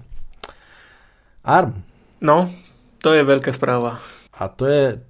ARM. 1.43 1.83
No, 2.23 2.47
to 3.01 3.11
je 3.17 3.23
veľká 3.23 3.51
správa. 3.53 3.99
A 4.37 4.53
to 4.53 4.69
je, 4.69 5.01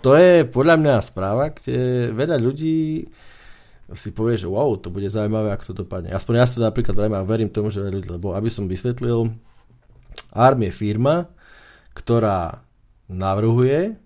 to 0.00 0.14
je 0.14 0.46
podľa 0.46 0.76
mňa 0.78 0.94
správa, 1.02 1.50
kde 1.50 2.10
veľa 2.14 2.36
ľudí 2.38 3.06
si 3.90 4.14
povie, 4.14 4.38
že 4.38 4.46
wow, 4.46 4.78
to 4.78 4.86
bude 4.86 5.10
zaujímavé, 5.10 5.50
ako 5.50 5.74
to 5.74 5.74
dopadne. 5.82 6.14
Aspoň 6.14 6.34
ja 6.38 6.46
si 6.46 6.56
to 6.58 6.62
napríklad 6.62 6.94
dajme 6.94 7.18
a 7.18 7.26
verím 7.26 7.50
tomu, 7.50 7.74
že 7.74 7.82
ľudí, 7.82 8.06
lebo 8.06 8.38
aby 8.38 8.46
som 8.46 8.70
vysvetlil, 8.70 9.34
ARM 10.30 10.60
je 10.62 10.72
firma, 10.72 11.26
ktorá 11.90 12.62
navrhuje, 13.10 13.98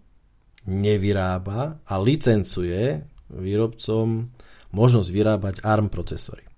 nevyrába 0.64 1.84
a 1.84 1.94
licencuje 2.00 3.04
výrobcom 3.28 4.32
možnosť 4.72 5.08
vyrábať 5.12 5.54
ARM 5.60 5.92
procesory. 5.92 6.48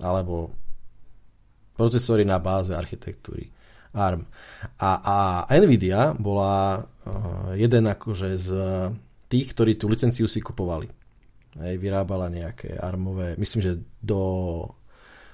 Alebo 0.00 0.56
procesory 1.76 2.24
na 2.24 2.40
báze 2.40 2.72
architektúry 2.72 3.52
ARM. 3.94 4.22
A, 4.78 4.90
a 5.02 5.14
Nvidia 5.58 6.14
bola 6.14 6.82
uh, 6.82 7.52
jeden 7.58 7.90
akože 7.90 8.28
z 8.38 8.48
tých, 9.30 9.54
ktorí 9.54 9.78
tú 9.78 9.86
licenciu 9.86 10.26
si 10.26 10.42
kupovali. 10.42 10.90
Hej, 11.58 11.82
vyrábala 11.82 12.30
nejaké 12.30 12.78
armové, 12.78 13.34
myslím, 13.34 13.60
že 13.62 13.72
do 13.98 14.22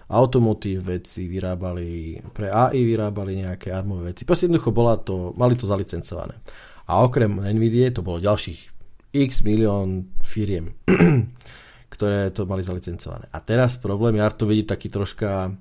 automotív 0.06 0.86
veci 0.86 1.26
vyrábali, 1.26 2.20
pre 2.30 2.48
AI 2.48 2.86
vyrábali 2.86 3.42
nejaké 3.42 3.74
armové 3.74 4.14
veci. 4.14 4.22
Proste 4.22 4.46
jednoducho 4.46 4.70
bola 4.70 4.96
to, 4.96 5.34
mali 5.34 5.58
to 5.58 5.66
zalicencované. 5.66 6.38
A 6.86 7.02
okrem 7.02 7.42
NVIDIA 7.42 7.90
to 7.90 8.06
bolo 8.06 8.22
ďalších 8.22 8.76
x 9.10 9.42
milión 9.42 10.14
firiem, 10.22 10.78
ktoré 11.94 12.30
to 12.30 12.46
mali 12.46 12.62
zalicencované. 12.62 13.26
A 13.34 13.42
teraz 13.42 13.74
problém, 13.74 14.22
ja 14.22 14.30
to 14.30 14.46
vidí 14.46 14.62
taký 14.62 14.86
troška 14.88 15.56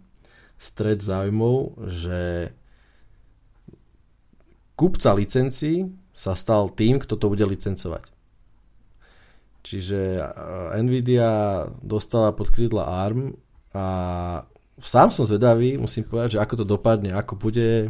stred 0.62 1.02
záujmov, 1.02 1.90
že 1.90 2.54
kupca 4.76 5.16
licencií 5.16 5.88
sa 6.16 6.36
stal 6.36 6.72
tým, 6.72 7.00
kto 7.00 7.20
to 7.20 7.28
bude 7.32 7.44
licencovať. 7.44 8.08
Čiže 9.66 10.22
Nvidia 10.78 11.66
dostala 11.82 12.30
pod 12.38 12.54
krídla 12.54 12.86
ARM 12.86 13.34
a 13.74 13.86
sám 14.78 15.10
som 15.10 15.26
zvedavý, 15.26 15.82
musím 15.82 16.06
povedať, 16.06 16.38
že 16.38 16.42
ako 16.44 16.54
to 16.62 16.66
dopadne, 16.70 17.18
ako 17.18 17.34
bude 17.34 17.90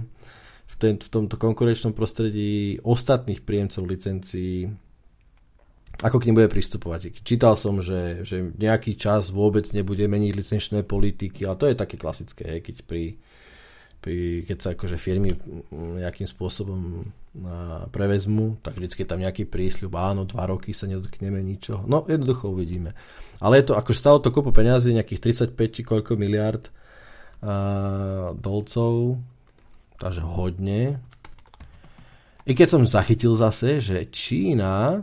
v, 0.66 0.76
ten, 0.80 0.96
v 0.96 1.10
tomto 1.12 1.36
konkurenčnom 1.36 1.92
prostredí 1.92 2.80
ostatných 2.80 3.44
príjemcov 3.44 3.84
licencií, 3.86 4.72
ako 6.00 6.16
k 6.20 6.26
nim 6.32 6.36
bude 6.40 6.48
pristupovať. 6.48 7.24
Čítal 7.28 7.60
som, 7.60 7.84
že, 7.84 8.24
že 8.24 8.56
nejaký 8.56 8.96
čas 8.96 9.32
vôbec 9.36 9.68
nebude 9.76 10.08
meniť 10.08 10.32
licenčné 10.32 10.80
politiky, 10.88 11.44
ale 11.44 11.60
to 11.60 11.66
je 11.68 11.76
také 11.76 11.96
klasické, 12.00 12.64
keď 12.64 12.88
pri, 12.88 13.20
pri 14.06 14.46
keď 14.46 14.58
sa 14.62 14.70
akože 14.78 15.02
firmy 15.02 15.34
nejakým 15.74 16.30
spôsobom 16.30 17.10
prevezmu, 17.90 18.62
tak 18.62 18.78
vždycky 18.78 19.02
je 19.02 19.10
tam 19.10 19.18
nejaký 19.18 19.50
prísľub, 19.50 19.98
áno, 19.98 20.30
dva 20.30 20.46
roky 20.46 20.78
sa 20.78 20.86
nedotkneme 20.86 21.42
ničoho. 21.42 21.90
No, 21.90 22.06
jednoducho 22.06 22.54
uvidíme. 22.54 22.94
Ale 23.42 23.60
je 23.60 23.74
to, 23.74 23.74
akože 23.74 23.98
stalo 23.98 24.22
to 24.22 24.30
kopu 24.30 24.54
peniazy, 24.54 24.94
nejakých 24.94 25.50
35 25.58 25.76
či 25.76 25.82
koľko 25.82 26.22
miliard 26.22 26.70
uh, 26.70 28.32
dolcov, 28.38 29.18
takže 29.98 30.22
hodne. 30.22 31.02
I 32.46 32.54
keď 32.54 32.78
som 32.78 32.86
zachytil 32.86 33.34
zase, 33.34 33.82
že 33.82 34.06
Čína 34.14 35.02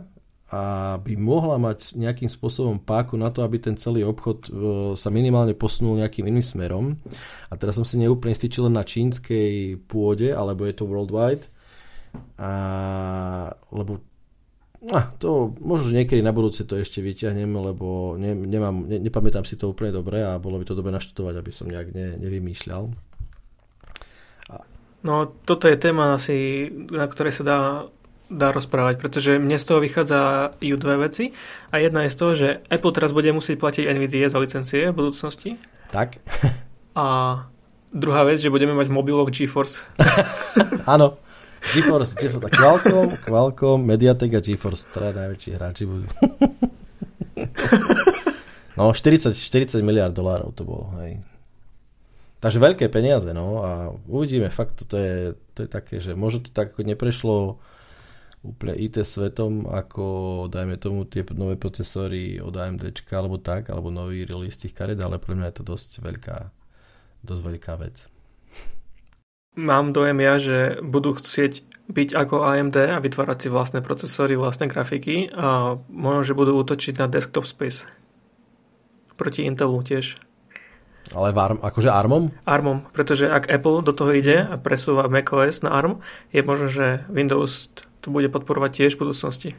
a 0.53 0.61
by 1.01 1.17
mohla 1.17 1.57
mať 1.57 1.97
nejakým 1.97 2.29
spôsobom 2.29 2.77
páku 2.77 3.17
na 3.17 3.33
to, 3.33 3.41
aby 3.41 3.57
ten 3.57 3.73
celý 3.73 4.05
obchod 4.05 4.37
uh, 4.45 4.49
sa 4.93 5.09
minimálne 5.09 5.57
posunul 5.57 5.97
nejakým 5.97 6.29
iným 6.29 6.45
smerom. 6.45 6.93
A 7.49 7.57
teraz 7.57 7.73
som 7.73 7.81
si 7.81 7.97
neúplne 7.97 8.37
stýčil 8.37 8.69
len 8.69 8.77
na 8.77 8.85
čínskej 8.85 9.81
pôde, 9.89 10.29
alebo 10.29 10.69
je 10.69 10.77
to 10.77 10.85
worldwide. 10.85 11.49
A, 12.37 12.53
lebo 13.73 13.97
a 14.93 15.09
to 15.17 15.57
možno, 15.63 15.95
niekedy 15.95 16.21
na 16.21 16.35
budúce 16.35 16.67
to 16.69 16.77
ešte 16.77 17.01
vyťahneme, 17.01 17.73
lebo 17.73 18.19
ne, 18.19 18.37
nemám, 18.37 18.85
ne, 18.85 19.01
nepamätám 19.01 19.47
si 19.47 19.57
to 19.57 19.73
úplne 19.73 19.95
dobre 19.95 20.21
a 20.21 20.37
bolo 20.37 20.61
by 20.61 20.69
to 20.69 20.77
dobre 20.77 20.93
naštudovať, 20.93 21.35
aby 21.39 21.51
som 21.55 21.71
nejak 21.71 21.95
ne, 21.95 22.19
nevymýšľal. 22.21 22.93
A... 24.51 24.55
No 25.01 25.33
toto 25.47 25.65
je 25.65 25.81
téma 25.81 26.19
asi, 26.19 26.67
na 26.93 27.09
ktorej 27.09 27.41
sa 27.41 27.43
dá, 27.47 27.57
dá 28.31 28.55
rozprávať, 28.55 28.99
pretože 28.99 29.39
mne 29.39 29.59
z 29.59 29.65
toho 29.67 29.79
vychádzajú 29.83 30.75
dve 30.79 30.95
veci 31.07 31.25
a 31.69 31.79
jedna 31.79 32.07
je 32.07 32.13
z 32.13 32.17
toho, 32.17 32.31
že 32.33 32.47
Apple 32.71 32.95
teraz 32.95 33.11
bude 33.11 33.31
musieť 33.35 33.59
platiť 33.59 33.89
NVIDIA 33.89 34.31
za 34.31 34.39
licencie 34.39 34.91
v 34.91 34.95
budúcnosti. 34.95 35.59
Tak. 35.91 36.19
A 36.93 37.05
druhá 37.89 38.21
vec, 38.21 38.37
že 38.37 38.53
budeme 38.53 38.77
mať 38.77 38.85
mobilok 38.89 39.33
GeForce. 39.33 39.81
Áno. 40.93 41.17
GeForce, 41.73 42.13
GeForce, 42.19 42.53
Qualcomm, 42.53 43.17
Qualcomm, 43.23 43.81
Mediatek 43.81 44.35
a 44.35 44.41
GeForce, 44.43 44.83
teda 44.93 45.15
najväčší 45.15 45.49
hráči 45.55 45.87
budú. 45.87 46.05
no, 48.77 48.91
40, 48.91 49.31
40 49.31 49.79
miliard 49.79 50.11
dolárov 50.11 50.51
to 50.51 50.67
bolo, 50.67 50.91
hej. 51.01 51.23
Takže 52.43 52.59
veľké 52.59 52.91
peniaze, 52.91 53.31
no 53.31 53.63
a 53.63 53.95
uvidíme, 54.11 54.51
fakt 54.51 54.83
to 54.83 54.99
je, 54.99 55.31
to 55.55 55.63
je 55.63 55.69
také, 55.71 56.03
že 56.03 56.11
možno 56.11 56.43
to 56.43 56.51
tak 56.51 56.75
ako 56.75 56.83
neprešlo 56.83 57.63
úplne 58.43 58.75
IT 58.75 58.99
svetom, 59.07 59.65
ako 59.71 60.45
dajme 60.51 60.75
tomu 60.75 61.07
tie 61.07 61.23
nové 61.31 61.55
procesory 61.55 62.43
od 62.43 62.51
AMD 62.51 62.91
alebo 63.15 63.39
tak, 63.39 63.71
alebo 63.71 63.87
nový 63.87 64.27
release 64.27 64.59
tých 64.59 64.75
karet, 64.75 64.99
ale 64.99 65.15
pre 65.15 65.33
mňa 65.33 65.49
je 65.49 65.57
to 65.63 65.65
dosť 65.65 65.89
veľká, 66.03 66.37
dosť 67.23 67.41
veľká 67.41 67.73
vec. 67.79 68.11
Mám 69.55 69.95
dojem 69.95 70.19
ja, 70.19 70.35
že 70.41 70.57
budú 70.83 71.15
chcieť 71.15 71.63
byť 71.87 72.09
ako 72.15 72.41
AMD 72.41 72.77
a 72.95 72.97
vytvárať 72.99 73.37
si 73.37 73.47
vlastné 73.51 73.79
procesory, 73.83 74.33
vlastné 74.35 74.67
grafiky 74.67 75.31
a 75.31 75.77
možno, 75.87 76.21
že 76.23 76.37
budú 76.37 76.57
útočiť 76.59 76.99
na 76.99 77.07
desktop 77.07 77.47
space. 77.47 77.87
Proti 79.13 79.45
Intelu 79.45 79.77
tiež. 79.83 80.17
Ale 81.13 81.35
v 81.35 81.37
ARM, 81.37 81.59
akože 81.61 81.91
ARMom? 81.91 82.31
ARMom, 82.47 82.89
pretože 82.95 83.27
ak 83.27 83.51
Apple 83.51 83.83
do 83.83 83.93
toho 83.93 84.15
ide 84.15 84.41
a 84.41 84.55
presúva 84.57 85.11
macOS 85.11 85.61
na 85.61 85.75
ARM, 85.75 85.99
je 86.31 86.41
možno, 86.41 86.67
že 86.71 87.05
Windows 87.11 87.69
to 88.03 88.11
bude 88.11 88.27
podporovať 88.27 88.71
tiež 88.83 88.91
v 88.99 89.01
budúcnosti. 89.07 89.49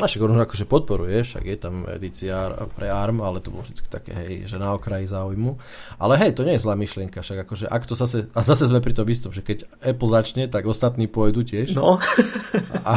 A 0.00 0.08
však 0.08 0.24
on 0.24 0.40
akože 0.40 0.64
podporuje, 0.64 1.20
však 1.20 1.44
je 1.44 1.58
tam 1.60 1.84
edícia 1.84 2.48
pre 2.72 2.88
ARM, 2.88 3.20
ale 3.20 3.44
to 3.44 3.52
bolo 3.52 3.60
vždy 3.60 3.92
také, 3.92 4.16
hej, 4.16 4.32
že 4.48 4.56
na 4.56 4.72
okraji 4.72 5.04
záujmu. 5.04 5.60
Ale 6.00 6.16
hej, 6.16 6.32
to 6.32 6.48
nie 6.48 6.56
je 6.56 6.64
zlá 6.64 6.72
myšlienka, 6.80 7.20
však 7.20 7.44
akože 7.44 7.68
ak 7.68 7.84
to 7.84 7.92
zase, 7.92 8.24
a 8.32 8.40
zase 8.40 8.72
sme 8.72 8.80
pri 8.80 8.96
tom 8.96 9.04
istom, 9.12 9.36
že 9.36 9.44
keď 9.44 9.68
Apple 9.84 10.08
začne, 10.08 10.48
tak 10.48 10.64
ostatní 10.64 11.12
pôjdu 11.12 11.44
tiež. 11.44 11.76
No. 11.76 12.00
a, 12.88 12.94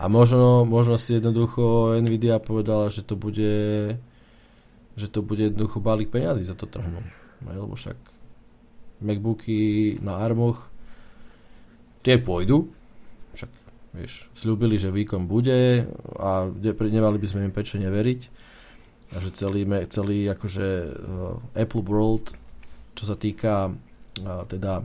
a 0.00 0.04
možno, 0.08 0.64
možno 0.64 0.96
si 0.96 1.20
jednoducho 1.20 1.92
Nvidia 2.00 2.40
povedala, 2.40 2.88
že 2.88 3.04
to 3.04 3.20
bude 3.20 3.52
že 4.94 5.10
to 5.10 5.26
bude 5.26 5.42
jednoducho 5.42 5.82
balík 5.82 6.08
peniazy 6.08 6.46
za 6.46 6.54
to 6.54 6.70
trhnú. 6.70 7.02
Lebo 7.44 7.74
však 7.74 7.98
Macbooky 9.02 9.98
na 10.00 10.22
armoch 10.22 10.70
tie 12.06 12.16
pôjdu, 12.16 12.70
Vieš, 13.94 14.26
slúbili, 14.34 14.74
že 14.74 14.90
výkon 14.90 15.30
bude 15.30 15.86
a 16.18 16.50
nemali 16.50 17.16
by 17.22 17.26
sme 17.30 17.46
im 17.46 17.54
pečene 17.54 17.86
veriť. 17.86 18.20
A 19.14 19.22
že 19.22 19.30
celý, 19.30 19.62
celý 19.86 20.26
akože 20.26 20.66
uh, 20.66 21.38
Apple 21.54 21.86
World, 21.86 22.34
čo 22.98 23.04
sa 23.06 23.14
týka 23.14 23.70
uh, 23.70 24.42
teda 24.50 24.82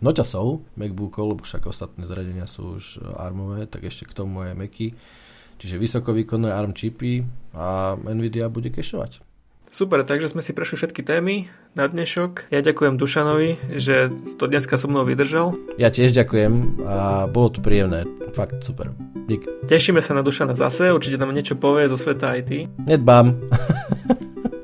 noťasov 0.00 0.64
MacBookov, 0.80 1.24
lebo 1.36 1.42
však 1.44 1.68
ostatné 1.68 2.08
zariadenia 2.08 2.48
sú 2.48 2.80
už 2.80 3.04
ARMové, 3.20 3.68
tak 3.68 3.84
ešte 3.84 4.08
k 4.08 4.16
tomu 4.16 4.48
je 4.48 4.52
Macy. 4.56 4.88
Čiže 5.56 5.80
vysokovýkonné 5.80 6.52
ARM 6.52 6.76
čipy 6.76 7.24
a 7.56 7.96
Nvidia 8.00 8.48
bude 8.52 8.68
kešovať. 8.72 9.25
Super, 9.70 10.06
takže 10.06 10.30
sme 10.32 10.40
si 10.40 10.54
prešli 10.54 10.78
všetky 10.78 11.02
témy 11.02 11.50
na 11.74 11.90
dnešok. 11.90 12.48
Ja 12.54 12.62
ďakujem 12.62 12.96
Dušanovi, 12.96 13.76
že 13.76 14.08
to 14.38 14.46
dneska 14.48 14.78
so 14.78 14.88
mnou 14.88 15.04
vydržal. 15.04 15.58
Ja 15.76 15.90
tiež 15.92 16.14
ďakujem 16.16 16.80
a 16.86 17.26
bolo 17.28 17.52
to 17.52 17.60
príjemné. 17.60 18.06
Fakt 18.32 18.62
super. 18.62 18.94
Dík. 19.26 19.44
Tešíme 19.66 19.98
sa 20.00 20.14
na 20.14 20.22
Dušana 20.22 20.54
zase, 20.54 20.94
určite 20.94 21.18
nám 21.18 21.34
niečo 21.34 21.58
povie 21.58 21.90
zo 21.90 21.98
sveta 21.98 22.38
IT. 22.38 22.70
Nedbám. 22.86 23.34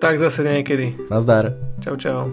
tak 0.02 0.22
zase 0.22 0.46
niekedy. 0.46 0.94
Nazdar. 1.10 1.54
Čau, 1.82 1.98
čau. 1.98 2.30